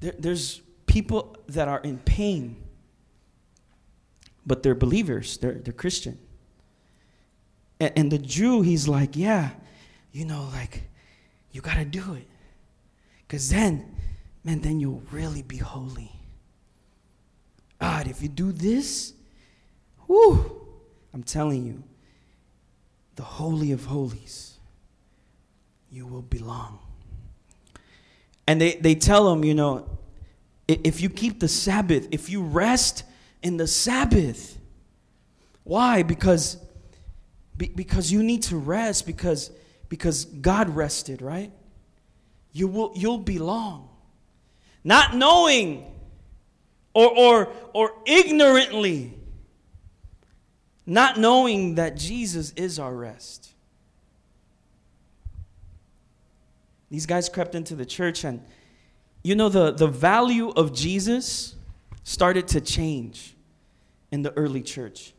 there, 0.00 0.14
there's 0.18 0.60
people 0.86 1.36
that 1.48 1.68
are 1.68 1.80
in 1.80 1.98
pain, 1.98 2.56
but 4.44 4.62
they're 4.62 4.74
believers, 4.74 5.38
they're, 5.38 5.54
they're 5.54 5.72
Christian. 5.72 6.18
And, 7.80 7.92
and 7.96 8.12
the 8.12 8.18
Jew, 8.18 8.62
he's 8.62 8.86
like, 8.86 9.16
yeah, 9.16 9.50
you 10.12 10.24
know, 10.24 10.48
like, 10.52 10.84
you 11.50 11.60
got 11.60 11.76
to 11.76 11.84
do 11.84 12.14
it. 12.14 12.28
Because 13.26 13.50
then, 13.50 13.96
man, 14.44 14.60
then 14.60 14.78
you'll 14.80 15.02
really 15.10 15.42
be 15.42 15.56
holy. 15.56 16.12
God, 17.80 18.06
if 18.06 18.22
you 18.22 18.28
do 18.28 18.52
this, 18.52 19.14
whoo, 20.06 20.68
I'm 21.12 21.22
telling 21.22 21.66
you, 21.66 21.82
the 23.16 23.22
Holy 23.22 23.72
of 23.72 23.86
Holies, 23.86 24.51
you 25.92 26.06
will 26.06 26.22
belong. 26.22 26.78
And 28.46 28.60
they, 28.60 28.74
they 28.74 28.94
tell 28.94 29.30
him, 29.30 29.44
you 29.44 29.54
know, 29.54 29.86
if 30.66 31.00
you 31.02 31.10
keep 31.10 31.38
the 31.38 31.48
Sabbath, 31.48 32.08
if 32.10 32.30
you 32.30 32.42
rest 32.42 33.04
in 33.42 33.58
the 33.58 33.66
Sabbath, 33.66 34.58
why? 35.64 36.02
Because, 36.02 36.56
because 37.56 38.10
you 38.10 38.22
need 38.22 38.42
to 38.44 38.56
rest 38.56 39.06
because, 39.06 39.50
because 39.88 40.24
God 40.24 40.70
rested, 40.70 41.20
right? 41.20 41.52
You 42.52 42.68
will, 42.68 42.92
you'll 42.96 43.18
belong. 43.18 43.88
Not 44.82 45.14
knowing 45.14 45.84
or, 46.94 47.16
or, 47.16 47.52
or 47.74 47.92
ignorantly, 48.06 49.14
not 50.86 51.18
knowing 51.18 51.76
that 51.76 51.96
Jesus 51.96 52.52
is 52.52 52.78
our 52.78 52.94
rest. 52.94 53.51
These 56.92 57.06
guys 57.06 57.30
crept 57.30 57.54
into 57.54 57.74
the 57.74 57.86
church, 57.86 58.22
and 58.22 58.44
you 59.22 59.34
know, 59.34 59.48
the, 59.48 59.72
the 59.72 59.86
value 59.86 60.50
of 60.50 60.74
Jesus 60.74 61.56
started 62.04 62.46
to 62.48 62.60
change 62.60 63.34
in 64.10 64.20
the 64.20 64.30
early 64.36 64.60
church. 64.60 65.14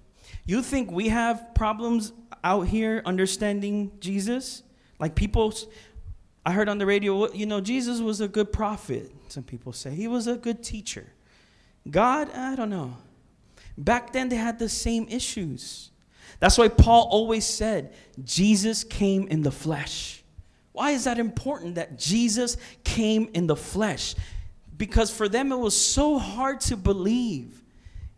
You 0.45 0.61
think 0.61 0.91
we 0.91 1.09
have 1.09 1.55
problems 1.55 2.13
out 2.43 2.67
here 2.67 3.01
understanding 3.07 3.91
Jesus? 3.99 4.61
Like 4.99 5.15
people, 5.15 5.51
I 6.45 6.51
heard 6.51 6.69
on 6.69 6.77
the 6.77 6.85
radio, 6.85 7.33
you 7.33 7.47
know, 7.47 7.59
Jesus 7.59 8.01
was 8.01 8.21
a 8.21 8.27
good 8.27 8.53
prophet. 8.53 9.11
Some 9.29 9.43
people 9.43 9.73
say 9.73 9.95
he 9.95 10.07
was 10.07 10.27
a 10.27 10.35
good 10.35 10.61
teacher. 10.61 11.07
God, 11.89 12.29
I 12.35 12.55
don't 12.55 12.69
know. 12.69 12.97
Back 13.79 14.13
then, 14.13 14.29
they 14.29 14.35
had 14.35 14.59
the 14.59 14.69
same 14.69 15.07
issues. 15.09 15.89
That's 16.39 16.55
why 16.55 16.67
Paul 16.67 17.07
always 17.09 17.47
said, 17.47 17.95
Jesus 18.23 18.83
came 18.83 19.27
in 19.27 19.41
the 19.41 19.51
flesh. 19.51 20.22
Why 20.73 20.91
is 20.91 21.05
that 21.05 21.19
important 21.19 21.75
that 21.75 21.97
Jesus 21.97 22.57
came 22.83 23.29
in 23.33 23.47
the 23.47 23.55
flesh? 23.55 24.15
Because 24.75 25.11
for 25.11 25.29
them 25.29 25.51
it 25.51 25.57
was 25.57 25.79
so 25.79 26.17
hard 26.17 26.59
to 26.61 26.75
believe. 26.75 27.63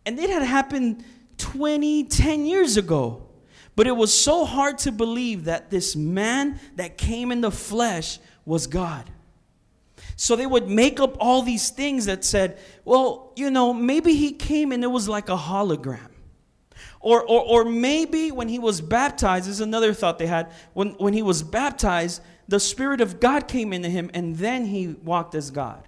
And 0.04 0.18
it 0.18 0.30
had 0.30 0.42
happened 0.42 1.04
20, 1.38 2.04
10 2.04 2.46
years 2.46 2.76
ago. 2.76 3.22
But 3.76 3.86
it 3.86 3.94
was 3.94 4.12
so 4.12 4.46
hard 4.46 4.78
to 4.78 4.92
believe 4.92 5.44
that 5.44 5.70
this 5.70 5.94
man 5.94 6.58
that 6.76 6.96
came 6.96 7.30
in 7.30 7.42
the 7.42 7.50
flesh 7.50 8.18
was 8.46 8.66
God. 8.66 9.10
So 10.16 10.34
they 10.34 10.46
would 10.46 10.68
make 10.68 10.98
up 10.98 11.16
all 11.20 11.42
these 11.42 11.68
things 11.68 12.06
that 12.06 12.24
said, 12.24 12.58
well, 12.86 13.32
you 13.36 13.50
know, 13.50 13.74
maybe 13.74 14.14
he 14.14 14.32
came 14.32 14.72
and 14.72 14.82
it 14.82 14.86
was 14.86 15.10
like 15.10 15.28
a 15.28 15.36
hologram. 15.36 16.08
Or, 17.00 17.22
or, 17.22 17.42
or 17.42 17.64
maybe 17.66 18.32
when 18.32 18.48
he 18.48 18.58
was 18.58 18.80
baptized, 18.80 19.48
is 19.48 19.60
another 19.60 19.92
thought 19.92 20.18
they 20.18 20.26
had. 20.26 20.50
When, 20.72 20.90
when 20.92 21.12
he 21.12 21.22
was 21.22 21.42
baptized, 21.42 22.22
the 22.48 22.60
Spirit 22.60 23.00
of 23.00 23.20
God 23.20 23.48
came 23.48 23.72
into 23.72 23.88
him 23.88 24.10
and 24.14 24.36
then 24.36 24.66
he 24.66 24.88
walked 24.88 25.34
as 25.34 25.50
God. 25.50 25.82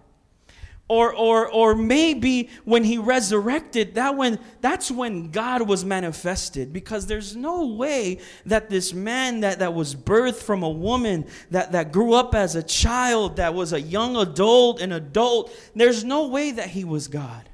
Or, 0.90 1.14
or, 1.14 1.46
or 1.48 1.74
maybe 1.74 2.48
when 2.64 2.82
he 2.82 2.96
resurrected, 2.96 3.96
that 3.96 4.16
when, 4.16 4.38
that's 4.62 4.90
when 4.90 5.30
God 5.30 5.68
was 5.68 5.84
manifested. 5.84 6.72
Because 6.72 7.06
there's 7.06 7.36
no 7.36 7.66
way 7.66 8.20
that 8.46 8.70
this 8.70 8.94
man 8.94 9.40
that, 9.40 9.58
that 9.58 9.74
was 9.74 9.94
birthed 9.94 10.42
from 10.42 10.62
a 10.62 10.68
woman, 10.70 11.26
that, 11.50 11.72
that 11.72 11.92
grew 11.92 12.14
up 12.14 12.34
as 12.34 12.54
a 12.54 12.62
child, 12.62 13.36
that 13.36 13.52
was 13.52 13.74
a 13.74 13.80
young 13.80 14.16
adult, 14.16 14.80
an 14.80 14.92
adult, 14.92 15.54
there's 15.76 16.04
no 16.04 16.28
way 16.28 16.52
that 16.52 16.68
he 16.68 16.84
was 16.84 17.06
God. 17.06 17.46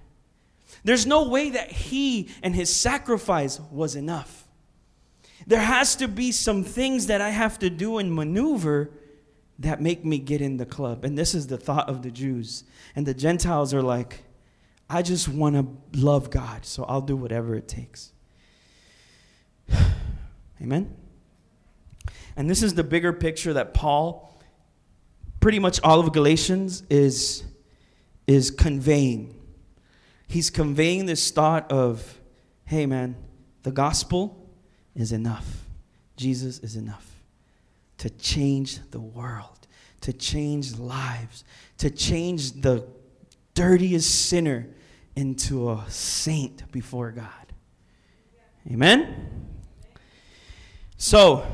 There's 0.84 1.06
no 1.06 1.28
way 1.28 1.50
that 1.50 1.72
he 1.72 2.28
and 2.40 2.54
his 2.54 2.72
sacrifice 2.72 3.58
was 3.58 3.96
enough. 3.96 4.43
There 5.46 5.60
has 5.60 5.96
to 5.96 6.08
be 6.08 6.32
some 6.32 6.64
things 6.64 7.06
that 7.06 7.20
I 7.20 7.30
have 7.30 7.58
to 7.58 7.70
do 7.70 7.98
and 7.98 8.14
maneuver 8.14 8.90
that 9.58 9.80
make 9.80 10.04
me 10.04 10.18
get 10.18 10.40
in 10.40 10.56
the 10.56 10.66
club. 10.66 11.04
And 11.04 11.16
this 11.16 11.34
is 11.34 11.46
the 11.46 11.58
thought 11.58 11.88
of 11.88 12.02
the 12.02 12.10
Jews. 12.10 12.64
And 12.96 13.06
the 13.06 13.14
Gentiles 13.14 13.72
are 13.72 13.82
like, 13.82 14.24
I 14.88 15.02
just 15.02 15.28
want 15.28 15.56
to 15.56 15.98
love 15.98 16.30
God, 16.30 16.64
so 16.66 16.84
I'll 16.84 17.00
do 17.00 17.16
whatever 17.16 17.54
it 17.54 17.68
takes. 17.68 18.12
Amen? 20.60 20.94
And 22.36 22.50
this 22.50 22.62
is 22.62 22.74
the 22.74 22.84
bigger 22.84 23.12
picture 23.12 23.52
that 23.52 23.74
Paul, 23.74 24.38
pretty 25.40 25.58
much 25.58 25.80
all 25.82 26.00
of 26.00 26.12
Galatians, 26.12 26.82
is, 26.90 27.44
is 28.26 28.50
conveying. 28.50 29.34
He's 30.26 30.50
conveying 30.50 31.06
this 31.06 31.30
thought 31.30 31.70
of, 31.70 32.20
hey 32.64 32.86
man, 32.86 33.16
the 33.62 33.70
gospel 33.70 34.43
is 34.94 35.12
enough. 35.12 35.66
Jesus 36.16 36.58
is 36.60 36.76
enough 36.76 37.10
to 37.98 38.10
change 38.10 38.78
the 38.90 39.00
world, 39.00 39.66
to 40.02 40.12
change 40.12 40.76
lives, 40.76 41.44
to 41.78 41.90
change 41.90 42.52
the 42.52 42.86
dirtiest 43.54 44.28
sinner 44.28 44.66
into 45.16 45.70
a 45.70 45.84
saint 45.88 46.70
before 46.72 47.12
God. 47.12 47.28
Amen? 48.70 49.48
So, 50.96 51.46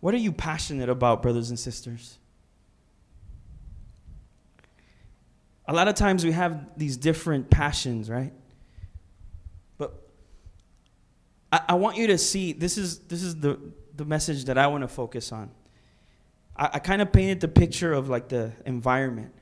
what 0.00 0.14
are 0.14 0.18
you 0.18 0.32
passionate 0.32 0.88
about, 0.88 1.22
brothers 1.22 1.50
and 1.50 1.58
sisters? 1.58 2.18
A 5.66 5.72
lot 5.72 5.88
of 5.88 5.94
times 5.94 6.24
we 6.24 6.32
have 6.32 6.78
these 6.78 6.96
different 6.96 7.50
passions, 7.50 8.10
right? 8.10 8.32
But 9.78 9.94
I, 11.54 11.60
I 11.68 11.74
want 11.74 11.96
you 11.96 12.08
to 12.08 12.18
see 12.18 12.52
this 12.52 12.76
is 12.76 12.98
this 12.98 13.22
is 13.22 13.36
the, 13.36 13.60
the 13.94 14.04
message 14.04 14.46
that 14.46 14.58
I 14.58 14.66
want 14.66 14.82
to 14.82 14.88
focus 14.88 15.30
on. 15.30 15.50
I, 16.56 16.70
I 16.74 16.78
kind 16.80 17.00
of 17.00 17.12
painted 17.12 17.40
the 17.40 17.46
picture 17.46 17.92
of 17.92 18.08
like 18.08 18.28
the 18.28 18.50
environment. 18.66 19.32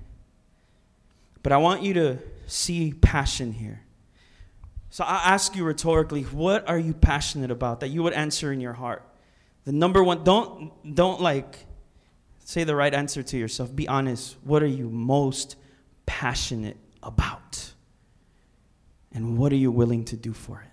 But 1.42 1.52
I 1.52 1.56
want 1.56 1.82
you 1.82 1.94
to 1.94 2.18
see 2.46 2.92
passion 2.92 3.52
here. 3.52 3.80
So 4.90 5.04
I 5.04 5.22
ask 5.24 5.56
you 5.56 5.64
rhetorically, 5.64 6.24
what 6.24 6.68
are 6.68 6.78
you 6.78 6.92
passionate 6.92 7.50
about 7.50 7.80
that 7.80 7.88
you 7.88 8.02
would 8.02 8.12
answer 8.12 8.52
in 8.52 8.60
your 8.60 8.74
heart? 8.74 9.08
The 9.64 9.72
number 9.72 10.04
one, 10.04 10.22
don't 10.22 10.70
don't 10.94 11.22
like 11.22 11.64
say 12.44 12.64
the 12.64 12.76
right 12.76 12.92
answer 12.92 13.22
to 13.22 13.38
yourself. 13.38 13.74
Be 13.74 13.88
honest. 13.88 14.36
What 14.44 14.62
are 14.62 14.74
you 14.80 14.90
most 14.90 15.56
passionate 16.04 16.76
about? 17.02 17.72
And 19.12 19.38
what 19.38 19.50
are 19.50 19.56
you 19.56 19.70
willing 19.70 20.04
to 20.06 20.16
do 20.16 20.34
for 20.34 20.60
it? 20.60 20.71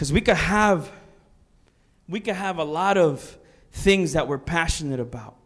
Because 0.00 0.14
we 0.14 0.22
could 0.22 0.38
have 0.38 0.90
we 2.08 2.20
could 2.20 2.34
have 2.34 2.56
a 2.56 2.64
lot 2.64 2.96
of 2.96 3.36
things 3.70 4.14
that 4.14 4.26
we're 4.26 4.38
passionate 4.38 4.98
about. 4.98 5.36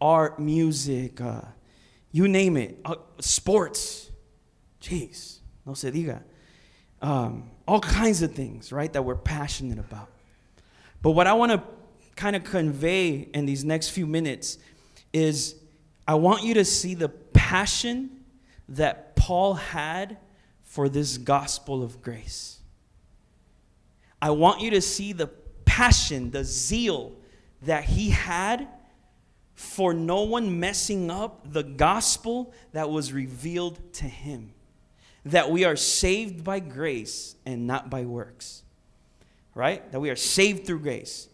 Art, 0.00 0.40
music, 0.40 1.20
uh, 1.20 1.42
you 2.10 2.26
name 2.26 2.56
it. 2.56 2.80
Uh, 2.84 2.96
sports. 3.20 4.10
Jeez 4.80 5.38
no 5.64 5.74
se 5.74 5.92
diga. 5.92 6.20
Um, 7.00 7.48
all 7.68 7.78
kinds 7.78 8.22
of 8.22 8.32
things, 8.32 8.72
right, 8.72 8.92
that 8.92 9.04
we're 9.04 9.14
passionate 9.14 9.78
about. 9.78 10.08
But 11.00 11.12
what 11.12 11.28
I 11.28 11.34
want 11.34 11.52
to 11.52 11.62
kind 12.16 12.34
of 12.34 12.42
convey 12.42 13.28
in 13.32 13.46
these 13.46 13.64
next 13.64 13.90
few 13.90 14.08
minutes 14.08 14.58
is 15.12 15.54
I 16.08 16.16
want 16.16 16.42
you 16.42 16.54
to 16.54 16.64
see 16.64 16.94
the 16.94 17.08
passion 17.08 18.24
that 18.68 19.14
Paul 19.14 19.54
had 19.54 20.18
for 20.64 20.88
this 20.88 21.18
gospel 21.18 21.84
of 21.84 22.02
grace. 22.02 22.58
I 24.22 24.30
want 24.30 24.60
you 24.60 24.70
to 24.70 24.80
see 24.80 25.12
the 25.12 25.26
passion, 25.64 26.30
the 26.30 26.44
zeal 26.44 27.12
that 27.62 27.82
he 27.82 28.10
had 28.10 28.68
for 29.56 29.92
no 29.92 30.22
one 30.22 30.60
messing 30.60 31.10
up 31.10 31.52
the 31.52 31.64
gospel 31.64 32.54
that 32.72 32.88
was 32.88 33.12
revealed 33.12 33.80
to 33.94 34.04
him 34.04 34.54
that 35.24 35.50
we 35.50 35.64
are 35.64 35.74
saved 35.74 36.44
by 36.44 36.60
grace 36.60 37.34
and 37.44 37.66
not 37.66 37.90
by 37.90 38.04
works. 38.04 38.62
Right? 39.54 39.90
That 39.90 40.00
we 40.00 40.08
are 40.08 40.16
saved 40.16 40.66
through 40.66 40.80
grace. 40.80 41.28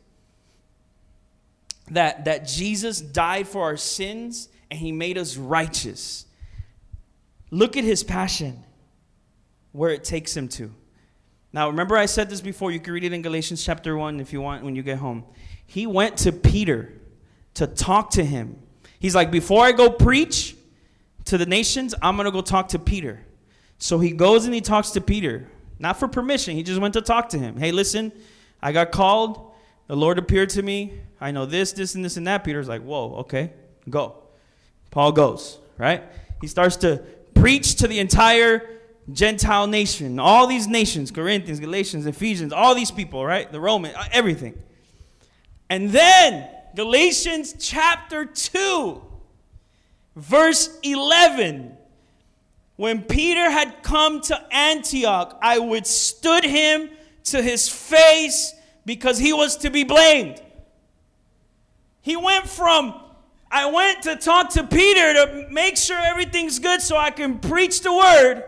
That, 1.90 2.24
that 2.24 2.46
Jesus 2.46 3.00
died 3.00 3.46
for 3.48 3.62
our 3.62 3.76
sins 3.76 4.48
and 4.70 4.80
he 4.80 4.92
made 4.92 5.18
us 5.18 5.36
righteous. 5.36 6.24
Look 7.50 7.76
at 7.76 7.84
his 7.84 8.02
passion, 8.02 8.64
where 9.72 9.90
it 9.90 10.04
takes 10.04 10.36
him 10.36 10.48
to. 10.48 10.74
Now, 11.52 11.68
remember, 11.68 11.96
I 11.96 12.06
said 12.06 12.28
this 12.28 12.40
before. 12.40 12.70
You 12.70 12.80
can 12.80 12.92
read 12.92 13.04
it 13.04 13.12
in 13.12 13.22
Galatians 13.22 13.64
chapter 13.64 13.96
1 13.96 14.20
if 14.20 14.32
you 14.32 14.40
want 14.40 14.64
when 14.64 14.76
you 14.76 14.82
get 14.82 14.98
home. 14.98 15.24
He 15.66 15.86
went 15.86 16.18
to 16.18 16.32
Peter 16.32 16.92
to 17.54 17.66
talk 17.66 18.10
to 18.12 18.24
him. 18.24 18.58
He's 18.98 19.14
like, 19.14 19.30
Before 19.30 19.64
I 19.64 19.72
go 19.72 19.90
preach 19.90 20.56
to 21.26 21.38
the 21.38 21.46
nations, 21.46 21.94
I'm 22.02 22.16
going 22.16 22.26
to 22.26 22.30
go 22.30 22.40
talk 22.40 22.68
to 22.68 22.78
Peter. 22.78 23.24
So 23.78 23.98
he 23.98 24.10
goes 24.10 24.44
and 24.44 24.54
he 24.54 24.60
talks 24.60 24.90
to 24.90 25.00
Peter, 25.00 25.48
not 25.78 25.98
for 25.98 26.08
permission. 26.08 26.54
He 26.54 26.62
just 26.62 26.80
went 26.80 26.94
to 26.94 27.00
talk 27.00 27.30
to 27.30 27.38
him. 27.38 27.56
Hey, 27.56 27.70
listen, 27.70 28.12
I 28.60 28.72
got 28.72 28.90
called. 28.90 29.52
The 29.86 29.96
Lord 29.96 30.18
appeared 30.18 30.50
to 30.50 30.62
me. 30.62 31.00
I 31.20 31.30
know 31.30 31.46
this, 31.46 31.72
this, 31.72 31.94
and 31.94 32.04
this, 32.04 32.16
and 32.16 32.26
that. 32.26 32.44
Peter's 32.44 32.68
like, 32.68 32.82
whoa, 32.82 33.14
okay, 33.20 33.52
go. 33.88 34.16
Paul 34.90 35.12
goes, 35.12 35.58
right? 35.78 36.02
He 36.40 36.46
starts 36.46 36.76
to 36.76 37.02
preach 37.34 37.76
to 37.76 37.88
the 37.88 37.98
entire 37.98 38.68
Gentile 39.12 39.66
nation, 39.66 40.18
all 40.18 40.46
these 40.46 40.66
nations 40.66 41.10
Corinthians, 41.10 41.60
Galatians, 41.60 42.06
Ephesians, 42.06 42.52
all 42.52 42.74
these 42.74 42.90
people, 42.90 43.24
right? 43.24 43.50
The 43.50 43.60
Roman, 43.60 43.94
uh, 43.94 44.04
everything. 44.12 44.60
And 45.70 45.90
then, 45.90 46.48
Galatians 46.74 47.54
chapter 47.58 48.24
2, 48.24 49.02
verse 50.16 50.78
11 50.82 51.78
when 52.78 53.02
Peter 53.02 53.50
had 53.50 53.82
come 53.82 54.20
to 54.20 54.54
Antioch, 54.54 55.36
I 55.42 55.58
withstood 55.58 56.44
him 56.44 56.90
to 57.24 57.42
his 57.42 57.68
face 57.68 58.54
because 58.86 59.18
he 59.18 59.32
was 59.32 59.56
to 59.58 59.70
be 59.70 59.82
blamed. 59.82 60.40
He 62.00 62.14
went 62.14 62.48
from, 62.48 62.94
I 63.50 63.66
went 63.66 64.04
to 64.04 64.14
talk 64.14 64.50
to 64.50 64.62
Peter 64.62 65.12
to 65.12 65.48
make 65.50 65.76
sure 65.76 65.98
everything's 65.98 66.60
good 66.60 66.80
so 66.80 66.96
I 66.96 67.10
can 67.10 67.40
preach 67.40 67.80
the 67.80 67.92
word, 67.92 68.44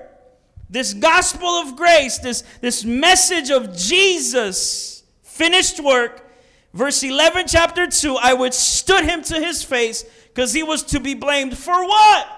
this 0.71 0.95
gospel 0.95 1.49
of 1.49 1.77
grace, 1.77 2.19
this, 2.19 2.45
this 2.61 2.85
message 2.85 3.51
of 3.51 3.77
Jesus' 3.77 5.03
finished 5.23 5.81
work. 5.81 6.29
Verse 6.73 7.03
11, 7.03 7.49
chapter 7.49 7.89
2, 7.89 8.17
I 8.17 8.35
withstood 8.35 9.05
him 9.05 9.23
to 9.25 9.41
his 9.41 9.65
face 9.65 10.05
because 10.29 10.53
he 10.53 10.63
was 10.63 10.85
to 10.85 11.01
be 11.01 11.15
blamed 11.15 11.59
for 11.59 11.85
what? 11.85 12.29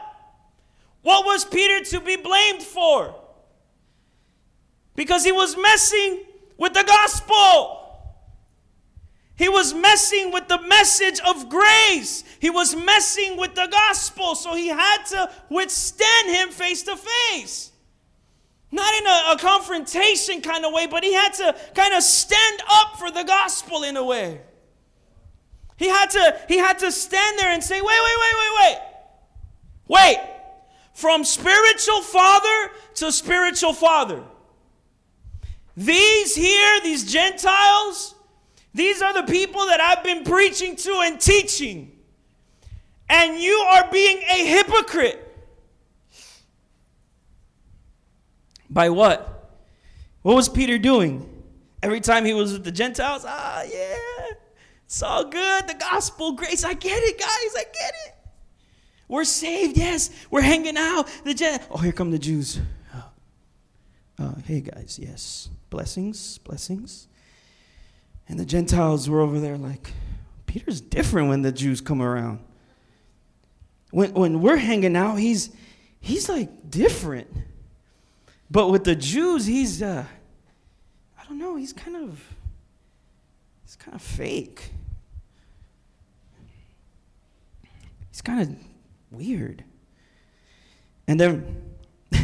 What 1.03 1.27
was 1.27 1.45
Peter 1.45 1.85
to 1.91 2.01
be 2.01 2.17
blamed 2.17 2.63
for? 2.63 3.15
Because 4.95 5.25
he 5.25 5.33
was 5.33 5.55
messing 5.57 6.25
with 6.57 6.73
the 6.73 6.85
gospel. 6.85 7.81
He 9.37 9.49
was 9.49 9.75
messing 9.75 10.33
with 10.33 10.49
the 10.49 10.61
message 10.63 11.21
of 11.27 11.51
grace. 11.51 12.25
He 12.41 12.49
was 12.49 12.75
messing 12.77 13.37
with 13.37 13.55
the 13.55 13.67
gospel. 13.71 14.35
So 14.37 14.55
he 14.55 14.69
had 14.69 15.05
to 15.07 15.31
withstand 15.51 16.31
him 16.31 16.49
face 16.51 16.83
to 16.85 16.97
face. 16.97 17.72
Not 18.75 18.95
in 18.95 19.07
a, 19.07 19.33
a, 19.33 19.37
confrontation 19.39 20.41
kind 20.41 20.65
of 20.65 20.73
way, 20.73 20.87
but 20.87 21.05
he 21.05 21.13
had 21.13 21.35
to 21.35 21.55
kind 21.75 21.93
of 21.93 22.03
stand 22.03 22.63
up 22.71 22.99
for 22.99 23.11
the 23.11 23.23
gospel 23.23 23.83
in 23.83 23.99
a 23.99 24.05
way. 24.05 24.41
He 25.77 25.89
had 25.89 26.09
to, 26.11 26.41
he 26.49 26.57
had 26.57 26.79
to 26.79 26.91
stand 26.91 27.39
there 27.39 27.53
and 27.53 27.63
say, 27.63 27.83
wait, 27.83 27.85
wait, 27.85 28.17
wait, 28.19 28.35
wait, 28.39 28.53
wait. 28.61 28.79
Wait. 29.89 30.29
From 30.95 31.23
spiritual 31.23 32.01
father 32.01 32.71
to 32.95 33.13
spiritual 33.13 33.75
father. 33.75 34.23
These 35.77 36.35
here, 36.35 36.81
these 36.83 37.11
Gentiles, 37.11 38.15
these 38.73 39.03
are 39.03 39.13
the 39.13 39.31
people 39.31 39.67
that 39.67 39.81
I've 39.81 40.03
been 40.03 40.25
preaching 40.25 40.77
to 40.77 41.01
and 41.05 41.21
teaching. 41.21 41.93
And 43.11 43.39
you 43.39 43.53
are 43.53 43.91
being 43.91 44.19
a 44.19 44.47
hypocrite. 44.47 45.22
By 48.73 48.89
what? 48.89 49.51
What 50.23 50.35
was 50.35 50.49
Peter 50.49 50.79
doing? 50.79 51.29
Every 51.83 52.01
time 52.01 52.25
he 52.25 52.33
was 52.33 52.53
with 52.53 52.65
the 52.65 52.73
Gentiles, 52.73 53.25
ah, 53.27 53.63
yeah, 53.63 54.35
it's 54.85 55.03
all 55.03 55.25
good. 55.25 55.67
The 55.67 55.75
gospel, 55.75 56.33
grace, 56.33 56.65
I 56.65 56.75
get 56.75 57.03
it, 57.03 57.19
guys, 57.19 57.55
I 57.57 57.65
get 57.65 57.95
it. 58.07 58.15
We're 59.09 59.25
saved, 59.25 59.77
yes. 59.77 60.11
We're 60.31 60.43
hanging 60.43 60.77
out. 60.79 61.07
The 61.25 61.35
Gen- 61.35 61.61
oh, 61.71 61.79
here 61.79 61.93
come 61.93 62.11
the 62.13 62.19
Jews. 62.19 62.61
Uh, 64.19 64.35
hey, 64.47 64.61
guys, 64.61 64.99
yes. 65.03 65.51
Blessings, 65.69 66.39
blessings. 66.39 67.09
And 68.29 68.39
the 68.39 68.45
Gentiles 68.45 69.11
were 69.11 69.21
over 69.21 69.41
there 69.41 69.59
like, 69.59 69.93
Peter's 70.47 70.81
different 70.81 71.29
when 71.29 71.43
the 71.43 71.51
Jews 71.51 71.81
come 71.81 72.01
around. 72.01 72.39
When, 73.91 74.15
when 74.15 74.41
we're 74.41 74.57
hanging 74.57 74.97
out, 74.97 75.17
he's, 75.17 75.51
he's 76.01 76.29
like 76.29 76.71
different. 76.71 77.29
But 78.53 78.69
with 78.69 78.85
the 78.85 78.95
Jews, 78.95 79.47
he's, 79.47 79.83
uh, 79.83 80.05
I 81.19 81.25
don't 81.25 81.39
know, 81.39 81.57
he's 81.57 81.73
kind 81.73 81.97
of, 81.97 82.23
he's 83.65 83.77
kind 83.77 83.95
of 83.95 84.03
fake. 84.03 84.71
He's 88.11 88.21
kind 88.21 88.43
of 88.43 88.55
weird. 89.11 89.65
And 91.09 91.19
then, 91.19 91.63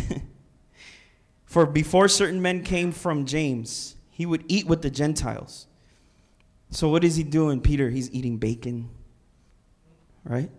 for 1.46 1.64
before 1.64 2.08
certain 2.08 2.42
men 2.42 2.62
came 2.62 2.92
from 2.92 3.24
James, 3.24 3.96
he 4.10 4.26
would 4.26 4.44
eat 4.48 4.66
with 4.66 4.82
the 4.82 4.90
Gentiles. 4.90 5.66
So, 6.68 6.90
what 6.90 7.04
is 7.04 7.16
he 7.16 7.22
doing, 7.22 7.62
Peter? 7.62 7.88
He's 7.88 8.10
eating 8.10 8.36
bacon, 8.36 8.90
right? 10.24 10.50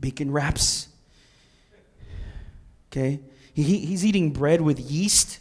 Bacon 0.00 0.32
wraps. 0.32 0.88
Okay? 2.90 3.20
He, 3.56 3.78
he's 3.78 4.04
eating 4.04 4.32
bread 4.32 4.60
with 4.60 4.78
yeast, 4.78 5.38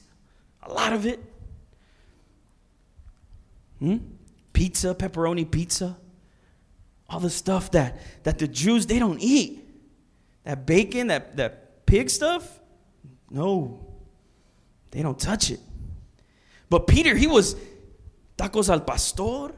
a 0.64 0.72
lot 0.72 0.94
of 0.94 1.06
it. 1.06 1.20
Hmm? 3.80 3.98
Pizza, 4.54 4.96
pepperoni 4.96 5.52
pizza. 5.52 5.98
All 7.10 7.20
the 7.20 7.30
stuff 7.30 7.72
that, 7.72 8.00
that 8.24 8.40
the 8.40 8.48
Jews, 8.48 8.86
they 8.86 9.00
don't 9.00 9.20
eat. 9.20 9.68
That 10.46 10.66
bacon, 10.66 11.08
that, 11.08 11.36
that 11.36 11.86
pig 11.86 12.10
stuff, 12.10 12.62
no. 13.30 13.86
They 14.92 15.02
don't 15.02 15.20
touch 15.20 15.52
it. 15.52 15.60
But 16.70 16.88
Peter, 16.88 17.18
he 17.18 17.28
was 17.28 17.58
tacos 18.38 18.70
al 18.70 18.80
pastor, 18.80 19.54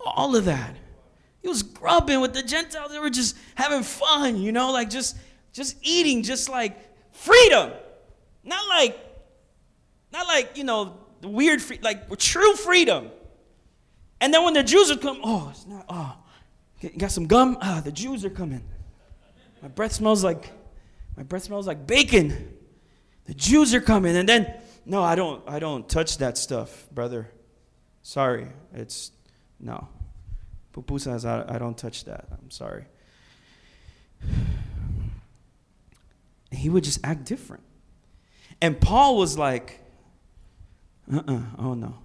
all 0.00 0.34
of 0.34 0.46
that. 0.46 0.74
He 1.42 1.48
was 1.48 1.62
grubbing 1.62 2.22
with 2.22 2.32
the 2.32 2.42
Gentiles. 2.42 2.92
They 2.92 2.98
were 2.98 3.10
just 3.10 3.36
having 3.56 3.82
fun, 3.82 4.40
you 4.40 4.52
know, 4.52 4.72
like 4.72 4.88
just 4.88 5.18
just 5.52 5.76
eating, 5.82 6.22
just 6.22 6.48
like 6.48 6.76
freedom. 7.12 7.72
Not 8.44 8.66
like, 8.68 8.98
not 10.12 10.26
like, 10.26 10.56
you 10.56 10.64
know, 10.64 10.98
weird 11.22 11.62
free, 11.62 11.78
like 11.82 12.16
true 12.18 12.54
freedom. 12.54 13.10
And 14.20 14.32
then 14.32 14.44
when 14.44 14.54
the 14.54 14.62
Jews 14.62 14.88
would 14.88 15.00
come, 15.00 15.20
oh, 15.22 15.48
it's 15.50 15.66
not, 15.66 15.84
oh, 15.88 16.16
you 16.80 16.90
got 16.90 17.12
some 17.12 17.26
gum? 17.26 17.58
Ah, 17.60 17.80
the 17.84 17.92
Jews 17.92 18.24
are 18.24 18.30
coming. 18.30 18.62
My 19.62 19.68
breath 19.68 19.92
smells 19.92 20.24
like, 20.24 20.50
my 21.16 21.22
breath 21.22 21.44
smells 21.44 21.66
like 21.66 21.86
bacon. 21.86 22.56
The 23.26 23.34
Jews 23.34 23.74
are 23.74 23.80
coming. 23.80 24.16
And 24.16 24.28
then, 24.28 24.52
no, 24.84 25.02
I 25.02 25.14
don't, 25.14 25.48
I 25.48 25.60
don't 25.60 25.88
touch 25.88 26.18
that 26.18 26.36
stuff, 26.36 26.88
brother. 26.90 27.30
Sorry. 28.02 28.48
It's, 28.74 29.12
no. 29.60 29.88
Pupusas, 30.74 31.24
I, 31.24 31.54
I 31.54 31.58
don't 31.58 31.76
touch 31.78 32.04
that. 32.06 32.26
I'm 32.32 32.50
sorry. 32.50 32.86
He 36.52 36.68
would 36.68 36.84
just 36.84 37.00
act 37.04 37.24
different. 37.24 37.62
And 38.60 38.80
Paul 38.80 39.16
was 39.16 39.36
like, 39.38 39.80
uh 41.12 41.22
uh 41.26 41.40
oh 41.58 41.74
no. 41.74 41.98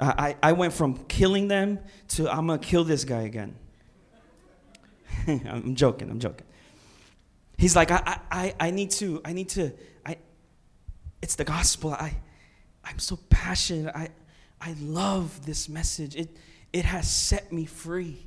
I, 0.00 0.36
I 0.42 0.52
went 0.52 0.72
from 0.72 1.04
killing 1.04 1.48
them 1.48 1.78
to 2.08 2.28
I'm 2.28 2.48
going 2.48 2.58
to 2.58 2.66
kill 2.66 2.82
this 2.82 3.04
guy 3.04 3.22
again. 3.22 3.54
I'm 5.26 5.74
joking, 5.76 6.10
I'm 6.10 6.18
joking. 6.18 6.46
He's 7.56 7.76
like, 7.76 7.92
I, 7.92 8.18
I, 8.30 8.54
I 8.58 8.70
need 8.70 8.90
to, 8.92 9.20
I 9.24 9.32
need 9.32 9.50
to, 9.50 9.72
I, 10.04 10.16
it's 11.20 11.36
the 11.36 11.44
gospel. 11.44 11.92
I, 11.92 12.16
I'm 12.84 12.98
so 12.98 13.18
passionate. 13.30 13.94
I, 13.94 14.08
I 14.60 14.74
love 14.80 15.46
this 15.46 15.68
message. 15.68 16.16
It, 16.16 16.36
it 16.72 16.84
has 16.84 17.08
set 17.08 17.52
me 17.52 17.66
free. 17.66 18.26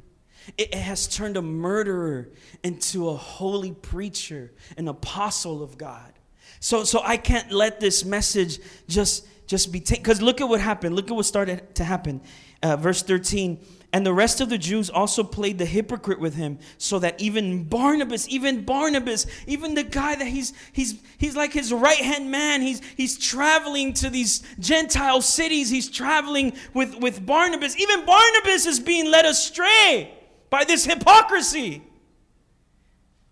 It, 0.58 0.74
has 0.74 1.08
turned 1.08 1.38
a 1.38 1.42
murderer 1.42 2.30
into 2.64 3.10
a 3.10 3.16
holy 3.16 3.72
preacher, 3.72 4.52
an 4.78 4.88
apostle 4.88 5.64
of 5.64 5.78
God. 5.78 6.14
So, 6.60 6.84
so 6.84 7.02
I 7.04 7.18
can't 7.18 7.52
let 7.52 7.80
this 7.80 8.06
message 8.06 8.60
just, 8.88 9.28
just 9.48 9.72
be 9.72 9.80
taken. 9.80 10.04
Because 10.04 10.22
look 10.22 10.42
at 10.42 10.50
what 10.50 10.62
happened. 10.62 10.96
Look 10.96 11.10
at 11.10 11.16
what 11.16 11.26
started 11.26 11.76
to 11.76 11.84
happen. 11.84 12.22
Uh, 12.62 12.78
verse 12.78 13.02
13 13.02 13.60
and 13.96 14.06
the 14.06 14.14
rest 14.14 14.42
of 14.42 14.50
the 14.50 14.58
Jews 14.58 14.90
also 14.90 15.24
played 15.24 15.58
the 15.58 15.66
hypocrite 15.66 16.20
with 16.20 16.36
him, 16.36 16.60
so 16.78 17.00
that 17.00 17.22
even 17.22 17.64
Barnabas, 17.64 18.28
even 18.28 18.66
Barnabas, 18.66 19.26
even 19.48 19.74
the 19.74 19.86
guy 19.86 20.16
that 20.16 20.28
he's 20.28 20.52
he's 20.74 21.02
he's 21.18 21.38
like 21.38 21.54
his 21.54 21.72
right-hand 21.72 22.30
man, 22.30 22.62
he's 22.62 22.82
he's 22.98 23.18
traveling 23.18 23.94
to 23.94 24.10
these 24.10 24.44
Gentile 24.60 25.22
cities, 25.22 25.70
he's 25.70 25.90
traveling 25.90 26.58
with, 26.74 27.00
with 27.00 27.26
Barnabas. 27.26 27.78
Even 27.78 28.06
Barnabas 28.06 28.66
is 28.66 28.82
being 28.82 29.10
led 29.10 29.24
astray 29.24 30.12
by 30.56 30.64
this 30.64 30.86
hypocrisy. 30.86 31.82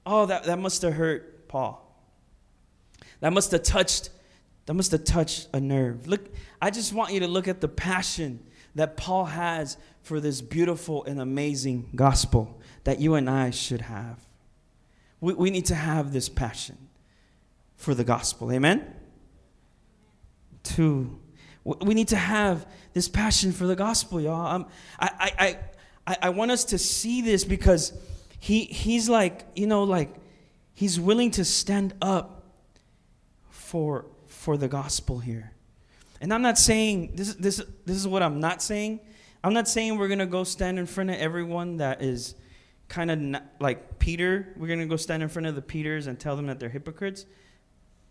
Oh, 0.05 0.25
that, 0.25 0.43
that 0.43 0.59
must 0.59 0.81
have 0.81 0.93
hurt 0.93 1.47
Paul. 1.47 1.79
That 3.21 3.31
must 3.31 3.51
have 3.51 3.63
touched, 3.63 4.09
that 4.65 4.73
must 4.73 4.91
have 4.91 5.05
touched 5.05 5.47
a 5.53 5.61
nerve. 5.61 6.05
Look, 6.05 6.19
I 6.61 6.69
just 6.69 6.91
want 6.91 7.13
you 7.13 7.21
to 7.21 7.27
look 7.29 7.47
at 7.47 7.61
the 7.61 7.69
passion 7.69 8.45
that 8.75 8.97
Paul 8.97 9.23
has 9.23 9.77
for 10.01 10.19
this 10.19 10.41
beautiful 10.41 11.05
and 11.05 11.21
amazing 11.21 11.91
gospel 11.95 12.59
that 12.83 12.99
you 12.99 13.15
and 13.15 13.29
I 13.29 13.51
should 13.51 13.79
have. 13.79 14.19
We, 15.21 15.33
we 15.33 15.49
need 15.49 15.67
to 15.67 15.75
have 15.75 16.11
this 16.11 16.27
passion 16.27 16.77
for 17.77 17.95
the 17.95 18.03
gospel. 18.03 18.51
Amen? 18.51 18.85
Two, 20.63 21.21
we 21.63 21.93
need 21.93 22.09
to 22.09 22.17
have 22.17 22.67
this 22.91 23.07
passion 23.07 23.53
for 23.53 23.65
the 23.65 23.77
gospel, 23.77 24.19
y'all. 24.19 24.45
Um, 24.45 24.65
I, 24.99 25.09
I, 25.17 25.45
I, 25.45 25.59
I 26.05 26.29
want 26.29 26.51
us 26.51 26.65
to 26.65 26.77
see 26.77 27.21
this 27.21 27.45
because 27.45 27.93
he, 28.39 28.65
he's 28.65 29.07
like, 29.07 29.45
you 29.55 29.67
know, 29.67 29.83
like, 29.83 30.13
he's 30.73 30.99
willing 30.99 31.31
to 31.31 31.45
stand 31.45 31.93
up 32.01 32.43
for, 33.49 34.05
for 34.27 34.57
the 34.57 34.67
gospel 34.67 35.19
here. 35.19 35.53
And 36.19 36.33
I'm 36.33 36.41
not 36.41 36.57
saying, 36.57 37.13
this, 37.15 37.35
this, 37.35 37.61
this 37.85 37.95
is 37.95 38.07
what 38.07 38.21
I'm 38.21 38.39
not 38.39 38.61
saying. 38.61 38.99
I'm 39.43 39.53
not 39.53 39.67
saying 39.67 39.97
we're 39.97 40.09
going 40.09 40.19
to 40.19 40.25
go 40.25 40.43
stand 40.43 40.77
in 40.77 40.85
front 40.85 41.09
of 41.09 41.15
everyone 41.17 41.77
that 41.77 42.01
is 42.01 42.35
kind 42.89 43.09
of 43.09 43.41
like 43.59 43.99
Peter. 43.99 44.53
We're 44.57 44.67
going 44.67 44.79
to 44.79 44.85
go 44.85 44.97
stand 44.97 45.23
in 45.23 45.29
front 45.29 45.47
of 45.47 45.55
the 45.55 45.61
Peters 45.61 46.07
and 46.07 46.19
tell 46.19 46.35
them 46.35 46.47
that 46.47 46.59
they're 46.59 46.69
hypocrites. 46.69 47.25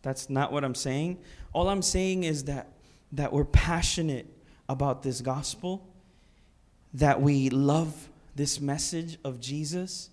That's 0.00 0.30
not 0.30 0.50
what 0.50 0.64
I'm 0.64 0.74
saying. 0.74 1.18
All 1.52 1.68
I'm 1.68 1.82
saying 1.82 2.24
is 2.24 2.44
that 2.44 2.72
that 3.12 3.32
we're 3.32 3.44
passionate 3.44 4.26
about 4.68 5.02
this 5.02 5.20
gospel, 5.20 5.86
that 6.94 7.20
we 7.20 7.50
love 7.50 8.08
this 8.34 8.60
message 8.60 9.18
of 9.24 9.40
Jesus, 9.40 10.10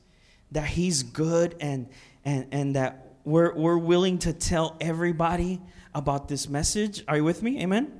that 0.52 0.66
he's 0.66 1.04
good 1.04 1.56
and 1.60 1.88
and 2.26 2.48
and 2.52 2.76
that 2.76 3.14
we're 3.24 3.54
we're 3.54 3.78
willing 3.78 4.18
to 4.20 4.34
tell 4.34 4.76
everybody 4.82 5.62
about 5.94 6.28
this 6.28 6.50
message. 6.50 7.04
Are 7.08 7.18
you 7.18 7.24
with 7.24 7.44
me? 7.44 7.62
Amen. 7.62 8.00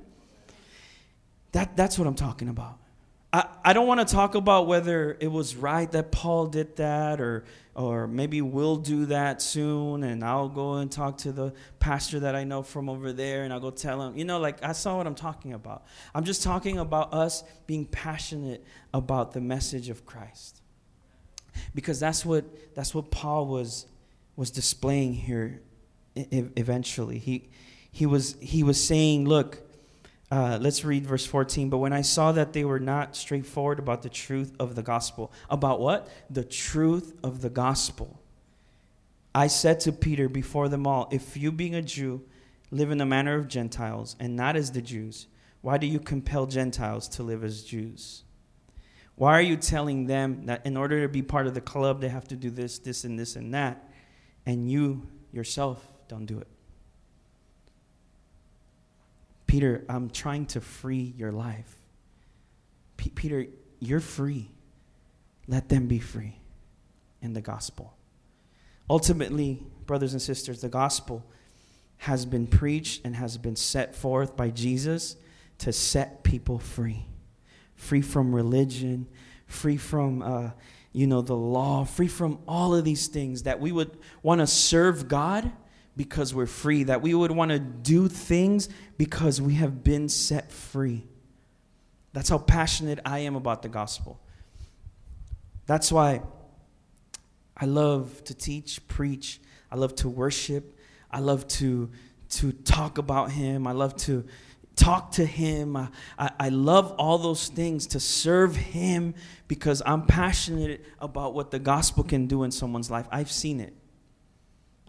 That 1.52 1.76
that's 1.76 1.98
what 1.98 2.06
I'm 2.06 2.14
talking 2.14 2.48
about. 2.48 2.79
I, 3.32 3.46
I 3.64 3.72
don't 3.72 3.86
want 3.86 4.06
to 4.06 4.12
talk 4.12 4.34
about 4.34 4.66
whether 4.66 5.16
it 5.20 5.30
was 5.30 5.54
right 5.54 5.90
that 5.92 6.10
Paul 6.10 6.46
did 6.46 6.76
that 6.76 7.20
or 7.20 7.44
or 7.76 8.08
maybe 8.08 8.42
we'll 8.42 8.76
do 8.76 9.06
that 9.06 9.40
soon 9.40 10.02
and 10.02 10.24
I'll 10.24 10.48
go 10.48 10.74
and 10.74 10.90
talk 10.90 11.18
to 11.18 11.32
the 11.32 11.54
pastor 11.78 12.20
that 12.20 12.34
I 12.34 12.42
know 12.44 12.62
from 12.62 12.88
over 12.88 13.12
there 13.12 13.44
and 13.44 13.52
I'll 13.52 13.60
go 13.60 13.70
tell 13.70 14.02
him. 14.02 14.16
You 14.16 14.24
know, 14.24 14.38
like 14.38 14.62
I 14.64 14.72
saw 14.72 14.96
what 14.96 15.06
I'm 15.06 15.14
talking 15.14 15.52
about. 15.52 15.84
I'm 16.14 16.24
just 16.24 16.42
talking 16.42 16.78
about 16.78 17.14
us 17.14 17.44
being 17.66 17.86
passionate 17.86 18.64
about 18.92 19.32
the 19.32 19.40
message 19.40 19.88
of 19.88 20.04
Christ. 20.04 20.60
Because 21.74 22.00
that's 22.00 22.24
what 22.24 22.74
that's 22.74 22.94
what 22.94 23.10
Paul 23.10 23.46
was 23.46 23.86
was 24.34 24.50
displaying 24.50 25.14
here 25.14 25.62
eventually. 26.16 27.18
He 27.18 27.48
he 27.92 28.06
was 28.06 28.36
he 28.40 28.62
was 28.62 28.82
saying, 28.82 29.28
look, 29.28 29.62
uh, 30.30 30.58
let's 30.60 30.84
read 30.84 31.06
verse 31.06 31.26
14. 31.26 31.70
But 31.70 31.78
when 31.78 31.92
I 31.92 32.02
saw 32.02 32.32
that 32.32 32.52
they 32.52 32.64
were 32.64 32.78
not 32.78 33.16
straightforward 33.16 33.78
about 33.78 34.02
the 34.02 34.08
truth 34.08 34.54
of 34.60 34.76
the 34.76 34.82
gospel, 34.82 35.32
about 35.48 35.80
what? 35.80 36.08
The 36.30 36.44
truth 36.44 37.14
of 37.24 37.40
the 37.40 37.50
gospel. 37.50 38.20
I 39.34 39.48
said 39.48 39.80
to 39.80 39.92
Peter 39.92 40.28
before 40.28 40.68
them 40.68 40.86
all, 40.86 41.08
If 41.10 41.36
you, 41.36 41.50
being 41.50 41.74
a 41.74 41.82
Jew, 41.82 42.22
live 42.70 42.90
in 42.90 42.98
the 42.98 43.06
manner 43.06 43.36
of 43.36 43.48
Gentiles 43.48 44.16
and 44.20 44.36
not 44.36 44.56
as 44.56 44.72
the 44.72 44.82
Jews, 44.82 45.26
why 45.62 45.78
do 45.78 45.86
you 45.86 45.98
compel 45.98 46.46
Gentiles 46.46 47.08
to 47.08 47.22
live 47.22 47.42
as 47.42 47.64
Jews? 47.64 48.22
Why 49.16 49.34
are 49.34 49.42
you 49.42 49.56
telling 49.56 50.06
them 50.06 50.46
that 50.46 50.64
in 50.64 50.76
order 50.76 51.02
to 51.02 51.08
be 51.08 51.22
part 51.22 51.46
of 51.46 51.54
the 51.54 51.60
club, 51.60 52.00
they 52.00 52.08
have 52.08 52.28
to 52.28 52.36
do 52.36 52.50
this, 52.50 52.78
this, 52.78 53.04
and 53.04 53.18
this, 53.18 53.36
and 53.36 53.52
that, 53.52 53.90
and 54.46 54.70
you 54.70 55.08
yourself 55.32 55.86
don't 56.08 56.24
do 56.24 56.38
it? 56.38 56.48
Peter, 59.50 59.84
I'm 59.88 60.10
trying 60.10 60.46
to 60.46 60.60
free 60.60 61.12
your 61.16 61.32
life. 61.32 61.76
P- 62.96 63.10
Peter, 63.10 63.46
you're 63.80 63.98
free. 63.98 64.48
Let 65.48 65.68
them 65.68 65.88
be 65.88 65.98
free 65.98 66.38
in 67.20 67.32
the 67.32 67.40
gospel. 67.40 67.96
Ultimately, 68.88 69.60
brothers 69.86 70.12
and 70.12 70.22
sisters, 70.22 70.60
the 70.60 70.68
gospel 70.68 71.26
has 71.96 72.24
been 72.26 72.46
preached 72.46 73.04
and 73.04 73.16
has 73.16 73.38
been 73.38 73.56
set 73.56 73.96
forth 73.96 74.36
by 74.36 74.50
Jesus 74.50 75.16
to 75.58 75.72
set 75.72 76.22
people 76.22 76.60
free. 76.60 77.06
Free 77.74 78.02
from 78.02 78.32
religion, 78.32 79.08
free 79.48 79.78
from, 79.78 80.22
uh, 80.22 80.50
you 80.92 81.08
know, 81.08 81.22
the 81.22 81.34
law, 81.34 81.84
free 81.84 82.06
from 82.06 82.38
all 82.46 82.72
of 82.72 82.84
these 82.84 83.08
things 83.08 83.42
that 83.42 83.58
we 83.58 83.72
would 83.72 83.98
want 84.22 84.40
to 84.42 84.46
serve 84.46 85.08
God 85.08 85.50
because 85.96 86.34
we're 86.34 86.46
free, 86.46 86.84
that 86.84 87.02
we 87.02 87.14
would 87.14 87.30
want 87.30 87.50
to 87.50 87.58
do 87.58 88.08
things 88.08 88.68
because 88.96 89.40
we 89.40 89.54
have 89.54 89.84
been 89.84 90.08
set 90.08 90.50
free. 90.50 91.06
That's 92.12 92.28
how 92.28 92.38
passionate 92.38 93.00
I 93.04 93.20
am 93.20 93.36
about 93.36 93.62
the 93.62 93.68
gospel. 93.68 94.20
That's 95.66 95.92
why 95.92 96.22
I 97.56 97.66
love 97.66 98.24
to 98.24 98.34
teach, 98.34 98.86
preach. 98.88 99.40
I 99.70 99.76
love 99.76 99.94
to 99.96 100.08
worship. 100.08 100.76
I 101.10 101.20
love 101.20 101.46
to 101.48 101.90
to 102.30 102.52
talk 102.52 102.98
about 102.98 103.32
him. 103.32 103.66
I 103.66 103.72
love 103.72 103.96
to 103.96 104.24
talk 104.76 105.12
to 105.12 105.26
him. 105.26 105.76
I, 105.76 105.88
I, 106.18 106.30
I, 106.38 106.48
love 106.48 106.92
all 106.92 107.18
those 107.18 107.48
things 107.48 107.88
to 107.88 108.00
serve 108.00 108.54
him 108.54 109.14
because 109.48 109.82
I'm 109.84 110.06
passionate 110.06 110.84
about 111.00 111.34
what 111.34 111.50
the 111.50 111.58
gospel 111.58 112.04
can 112.04 112.26
do 112.26 112.44
in 112.44 112.52
someone's 112.52 112.90
life. 112.90 113.06
I've 113.10 113.30
seen 113.30 113.60
it. 113.60 113.74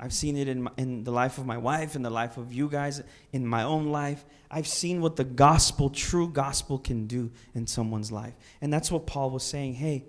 I've 0.03 0.13
seen 0.13 0.35
it 0.35 0.47
in, 0.47 0.63
my, 0.63 0.71
in 0.77 1.03
the 1.03 1.11
life 1.11 1.37
of 1.37 1.45
my 1.45 1.57
wife, 1.57 1.95
in 1.95 2.01
the 2.01 2.09
life 2.09 2.37
of 2.37 2.51
you 2.51 2.67
guys, 2.67 3.03
in 3.31 3.45
my 3.45 3.61
own 3.61 3.91
life. 3.91 4.25
I've 4.49 4.67
seen 4.67 4.99
what 4.99 5.15
the 5.15 5.23
gospel, 5.23 5.91
true 5.91 6.27
gospel, 6.27 6.79
can 6.79 7.05
do 7.05 7.29
in 7.53 7.67
someone's 7.67 8.11
life. 8.11 8.33
And 8.61 8.73
that's 8.73 8.91
what 8.91 9.05
Paul 9.05 9.29
was 9.29 9.43
saying. 9.43 9.75
Hey, 9.75 10.05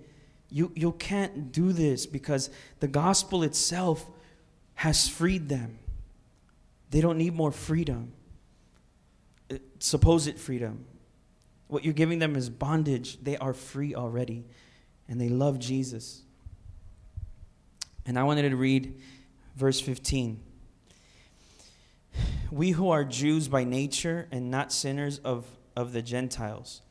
you, 0.49 0.71
you 0.75 0.93
can't 0.93 1.51
do 1.51 1.71
this 1.71 2.07
because 2.07 2.49
the 2.79 2.87
gospel 2.87 3.43
itself 3.43 4.09
has 4.73 5.07
freed 5.07 5.47
them. 5.47 5.77
They 6.89 6.99
don't 6.99 7.19
need 7.19 7.35
more 7.35 7.51
freedom, 7.51 8.13
uh, 9.51 9.57
supposed 9.77 10.39
freedom. 10.39 10.85
What 11.67 11.83
you're 11.83 11.93
giving 11.93 12.17
them 12.17 12.35
is 12.35 12.49
bondage. 12.49 13.23
They 13.23 13.37
are 13.37 13.53
free 13.53 13.93
already, 13.93 14.45
and 15.07 15.21
they 15.21 15.29
love 15.29 15.59
Jesus. 15.59 16.23
And 18.05 18.17
I 18.17 18.23
wanted 18.23 18.49
to 18.49 18.55
read 18.55 18.99
verse 19.55 19.79
15. 19.79 20.39
We 22.51 22.71
who 22.71 22.89
are 22.89 23.03
Jews 23.03 23.47
by 23.47 23.63
nature 23.63 24.27
and 24.31 24.51
not 24.51 24.71
sinners 24.71 25.19
of, 25.19 25.45
of 25.75 25.93
the 25.93 26.01
Gentiles, 26.01 26.81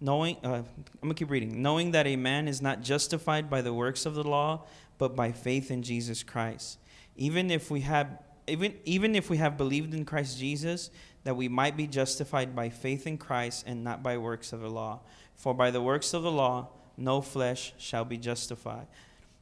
knowing, 0.00 0.36
uh, 0.42 0.48
I'm 0.48 0.64
going 1.02 1.10
to 1.10 1.14
keep 1.14 1.30
reading, 1.30 1.62
knowing 1.62 1.90
that 1.90 2.06
a 2.06 2.16
man 2.16 2.48
is 2.48 2.62
not 2.62 2.82
justified 2.82 3.50
by 3.50 3.60
the 3.60 3.74
works 3.74 4.06
of 4.06 4.14
the 4.14 4.24
law, 4.24 4.66
but 4.96 5.14
by 5.14 5.32
faith 5.32 5.70
in 5.70 5.82
Jesus 5.82 6.22
Christ. 6.22 6.78
Even 7.16 7.50
if 7.50 7.70
we 7.70 7.80
have 7.80 8.18
even, 8.46 8.74
even 8.84 9.14
if 9.14 9.30
we 9.30 9.36
have 9.36 9.56
believed 9.56 9.94
in 9.94 10.04
Christ 10.04 10.38
Jesus, 10.38 10.90
that 11.24 11.36
we 11.36 11.48
might 11.48 11.76
be 11.76 11.86
justified 11.86 12.56
by 12.56 12.68
faith 12.68 13.06
in 13.06 13.16
Christ 13.16 13.64
and 13.66 13.84
not 13.84 14.02
by 14.02 14.16
works 14.18 14.52
of 14.52 14.60
the 14.60 14.70
law. 14.70 15.00
For 15.36 15.54
by 15.54 15.70
the 15.70 15.80
works 15.80 16.14
of 16.14 16.22
the 16.22 16.30
law, 16.30 16.68
no 16.96 17.20
flesh 17.20 17.74
shall 17.78 18.04
be 18.04 18.16
justified. 18.16 18.86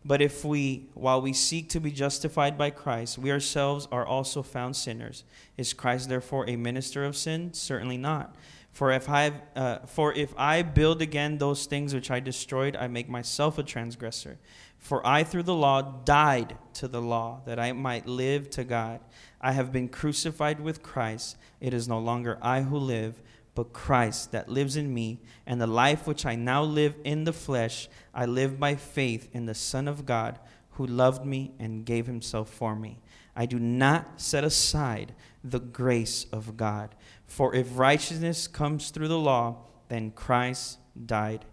But 0.04 0.22
if 0.22 0.44
we, 0.44 0.88
while 0.94 1.20
we 1.20 1.32
seek 1.32 1.68
to 1.70 1.80
be 1.80 1.90
justified 1.90 2.56
by 2.56 2.70
Christ, 2.70 3.18
we 3.18 3.30
ourselves 3.30 3.88
are 3.90 4.06
also 4.06 4.42
found 4.42 4.76
sinners, 4.76 5.24
is 5.56 5.72
Christ 5.72 6.08
therefore 6.08 6.48
a 6.48 6.56
minister 6.56 7.04
of 7.04 7.16
sin? 7.16 7.52
Certainly 7.52 7.98
not. 7.98 8.36
For 8.72 8.92
if 8.92 9.08
I, 9.08 9.32
uh, 9.56 9.78
for 9.86 10.12
if 10.14 10.32
I 10.38 10.62
build 10.62 11.02
again 11.02 11.38
those 11.38 11.66
things 11.66 11.94
which 11.94 12.12
I 12.12 12.20
destroyed, 12.20 12.76
I 12.76 12.86
make 12.86 13.08
myself 13.08 13.58
a 13.58 13.64
transgressor. 13.64 14.38
For 14.78 15.04
I 15.04 15.24
through 15.24 15.42
the 15.42 15.54
law 15.54 15.82
died 15.82 16.56
to 16.74 16.86
the 16.86 17.02
law, 17.02 17.40
that 17.44 17.58
I 17.58 17.72
might 17.72 18.06
live 18.06 18.50
to 18.50 18.62
God. 18.62 19.00
I 19.40 19.50
have 19.50 19.72
been 19.72 19.88
crucified 19.88 20.60
with 20.60 20.82
Christ. 20.82 21.36
It 21.60 21.74
is 21.74 21.88
no 21.88 21.98
longer 21.98 22.38
I 22.40 22.62
who 22.62 22.76
live 22.76 23.20
but 23.54 23.72
Christ 23.72 24.32
that 24.32 24.48
lives 24.48 24.76
in 24.76 24.92
me, 24.92 25.20
and 25.46 25.60
the 25.60 25.66
life 25.66 26.06
which 26.06 26.24
I 26.24 26.34
now 26.34 26.62
live 26.62 26.94
in 27.04 27.24
the 27.24 27.32
flesh, 27.32 27.88
I 28.14 28.26
live 28.26 28.60
by 28.60 28.76
faith 28.76 29.28
in 29.32 29.46
the 29.46 29.54
Son 29.54 29.88
of 29.88 30.06
God 30.06 30.38
who 30.72 30.86
loved 30.86 31.26
me 31.26 31.52
and 31.58 31.84
gave 31.84 32.06
himself 32.06 32.48
for 32.48 32.76
me. 32.76 33.00
I 33.34 33.46
do 33.46 33.58
not 33.58 34.20
set 34.20 34.44
aside 34.44 35.14
the 35.42 35.60
grace 35.60 36.26
of 36.32 36.56
God. 36.56 36.94
For 37.26 37.54
if 37.54 37.78
righteousness 37.78 38.46
comes 38.46 38.90
through 38.90 39.08
the 39.08 39.18
law, 39.18 39.58
then 39.88 40.10
Christ 40.10 40.78
died 41.06 41.44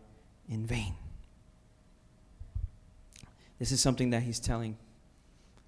in 0.50 0.66
vain. 0.66 0.94
This 3.60 3.72
is 3.72 3.82
something 3.82 4.10
that 4.12 4.24
he's 4.24 4.40
telling 4.40 4.78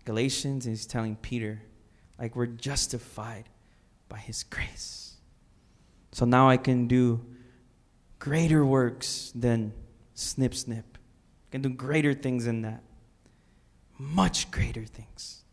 Galatians 0.06 0.66
and 0.66 0.76
he's 0.76 0.86
telling 0.86 1.16
Peter. 1.16 1.62
Like 2.20 2.36
we're 2.36 2.48
justified 2.48 3.46
by 4.10 4.18
his 4.18 4.44
grace. 4.44 5.07
So 6.12 6.26
now 6.26 6.50
I 6.50 6.58
can 6.58 6.88
do 6.88 7.26
greater 8.20 8.66
works 8.66 9.32
than 9.36 9.74
snip 10.14 10.56
snip. 10.56 10.98
I 11.50 11.52
can 11.52 11.62
do 11.62 11.70
greater 11.70 12.14
things 12.14 12.46
than 12.46 12.62
that. 12.64 12.84
Much 13.98 14.52
greater 14.52 14.86
things. 14.86 15.44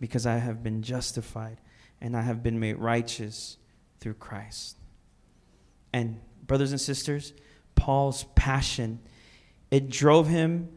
Because 0.00 0.26
I 0.26 0.36
have 0.36 0.62
been 0.62 0.82
justified 0.82 1.58
and 2.00 2.16
I 2.16 2.22
have 2.22 2.42
been 2.42 2.58
made 2.58 2.78
righteous 2.78 3.58
through 4.00 4.14
Christ. 4.14 4.76
And 5.92 6.20
brothers 6.46 6.72
and 6.72 6.80
sisters, 6.80 7.32
Paul's 7.74 8.24
passion 8.34 9.00
it 9.70 9.88
drove 9.88 10.26
him 10.26 10.68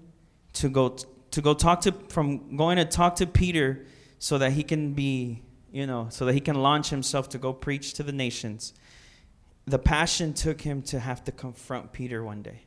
to 0.54 0.70
go 0.70 0.96
to 1.32 1.42
go 1.42 1.54
talk 1.54 1.82
to 1.82 1.92
from 2.10 2.56
going 2.56 2.78
to 2.78 2.86
talk 2.86 3.16
to 3.16 3.26
Peter 3.26 3.86
so 4.20 4.38
that 4.38 4.52
he 4.52 4.64
can 4.64 4.94
be, 4.94 5.42
you 5.72 5.88
know, 5.88 6.08
so 6.10 6.26
that 6.26 6.34
he 6.34 6.40
can 6.40 6.56
launch 6.56 6.90
himself 6.90 7.28
to 7.30 7.38
go 7.38 7.52
preach 7.52 7.94
to 7.96 8.04
the 8.04 8.12
nations 8.12 8.74
the 9.66 9.80
passion 9.80 10.34
took 10.34 10.62
him 10.62 10.82
to 10.84 11.00
have 11.00 11.24
to 11.24 11.32
confront 11.32 11.94
Peter 11.94 12.24
one 12.24 12.42
day. 12.42 12.64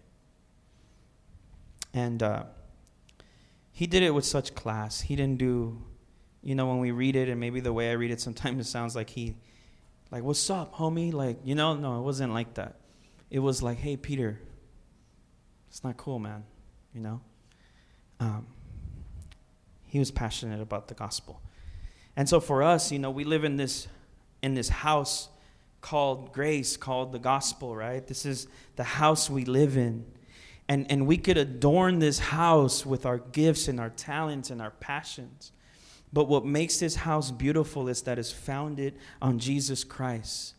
And 1.92 2.22
uh, 2.22 2.44
he 3.72 3.86
did 3.86 4.02
it 4.02 4.12
with 4.12 4.24
such 4.24 4.54
class. 4.54 5.02
He 5.02 5.16
didn't 5.16 5.38
do, 5.38 5.82
you 6.42 6.54
know, 6.54 6.66
when 6.66 6.78
we 6.78 6.90
read 6.90 7.16
it, 7.16 7.28
and 7.28 7.38
maybe 7.38 7.60
the 7.60 7.72
way 7.72 7.90
I 7.90 7.94
read 7.94 8.10
it, 8.10 8.20
sometimes 8.20 8.66
it 8.66 8.70
sounds 8.70 8.96
like 8.96 9.10
he, 9.10 9.36
like, 10.10 10.22
what's 10.22 10.48
up, 10.50 10.74
homie? 10.74 11.12
Like, 11.12 11.38
you 11.44 11.54
know, 11.54 11.74
no, 11.74 11.98
it 11.98 12.02
wasn't 12.02 12.32
like 12.32 12.54
that. 12.54 12.76
It 13.30 13.40
was 13.40 13.62
like, 13.62 13.78
hey, 13.78 13.96
Peter, 13.96 14.40
it's 15.68 15.82
not 15.84 15.96
cool, 15.96 16.18
man, 16.18 16.44
you 16.94 17.00
know? 17.00 17.20
Um, 18.20 18.46
he 19.84 19.98
was 19.98 20.10
passionate 20.10 20.60
about 20.60 20.88
the 20.88 20.94
gospel. 20.94 21.40
And 22.16 22.28
so 22.28 22.40
for 22.40 22.62
us, 22.62 22.90
you 22.90 22.98
know, 22.98 23.10
we 23.10 23.24
live 23.24 23.44
in 23.44 23.56
this 23.56 23.88
in 24.42 24.54
this 24.54 24.68
house 24.68 25.28
called 25.80 26.32
grace, 26.32 26.76
called 26.76 27.12
the 27.12 27.18
gospel, 27.18 27.76
right? 27.76 28.06
This 28.06 28.26
is 28.26 28.48
the 28.76 28.84
house 28.84 29.30
we 29.30 29.44
live 29.44 29.76
in. 29.76 30.04
And, 30.68 30.90
and 30.90 31.06
we 31.06 31.16
could 31.16 31.36
adorn 31.36 32.00
this 32.00 32.18
house 32.18 32.84
with 32.84 33.06
our 33.06 33.18
gifts 33.18 33.68
and 33.68 33.78
our 33.78 33.90
talents 33.90 34.50
and 34.50 34.60
our 34.60 34.72
passions. 34.72 35.52
But 36.12 36.28
what 36.28 36.44
makes 36.44 36.78
this 36.78 36.96
house 36.96 37.30
beautiful 37.30 37.88
is 37.88 38.02
that 38.02 38.18
it's 38.18 38.32
founded 38.32 38.98
on 39.22 39.38
Jesus 39.38 39.84
Christ 39.84 40.54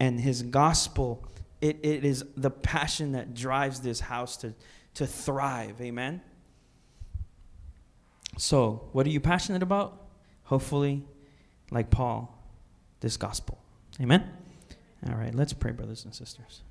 and 0.00 0.20
his 0.20 0.42
gospel. 0.42 1.26
It, 1.60 1.78
it 1.82 2.04
is 2.04 2.24
the 2.36 2.50
passion 2.50 3.12
that 3.12 3.34
drives 3.34 3.80
this 3.80 4.00
house 4.00 4.36
to, 4.38 4.52
to 4.94 5.06
thrive. 5.06 5.80
Amen? 5.80 6.20
So, 8.36 8.88
what 8.92 9.06
are 9.06 9.10
you 9.10 9.20
passionate 9.20 9.62
about? 9.62 10.06
Hopefully, 10.44 11.04
like 11.70 11.90
Paul, 11.90 12.36
this 13.00 13.16
gospel. 13.16 13.63
Amen? 14.00 14.28
All 15.08 15.16
right, 15.16 15.34
let's 15.34 15.52
pray, 15.52 15.72
brothers 15.72 16.04
and 16.04 16.14
sisters. 16.14 16.62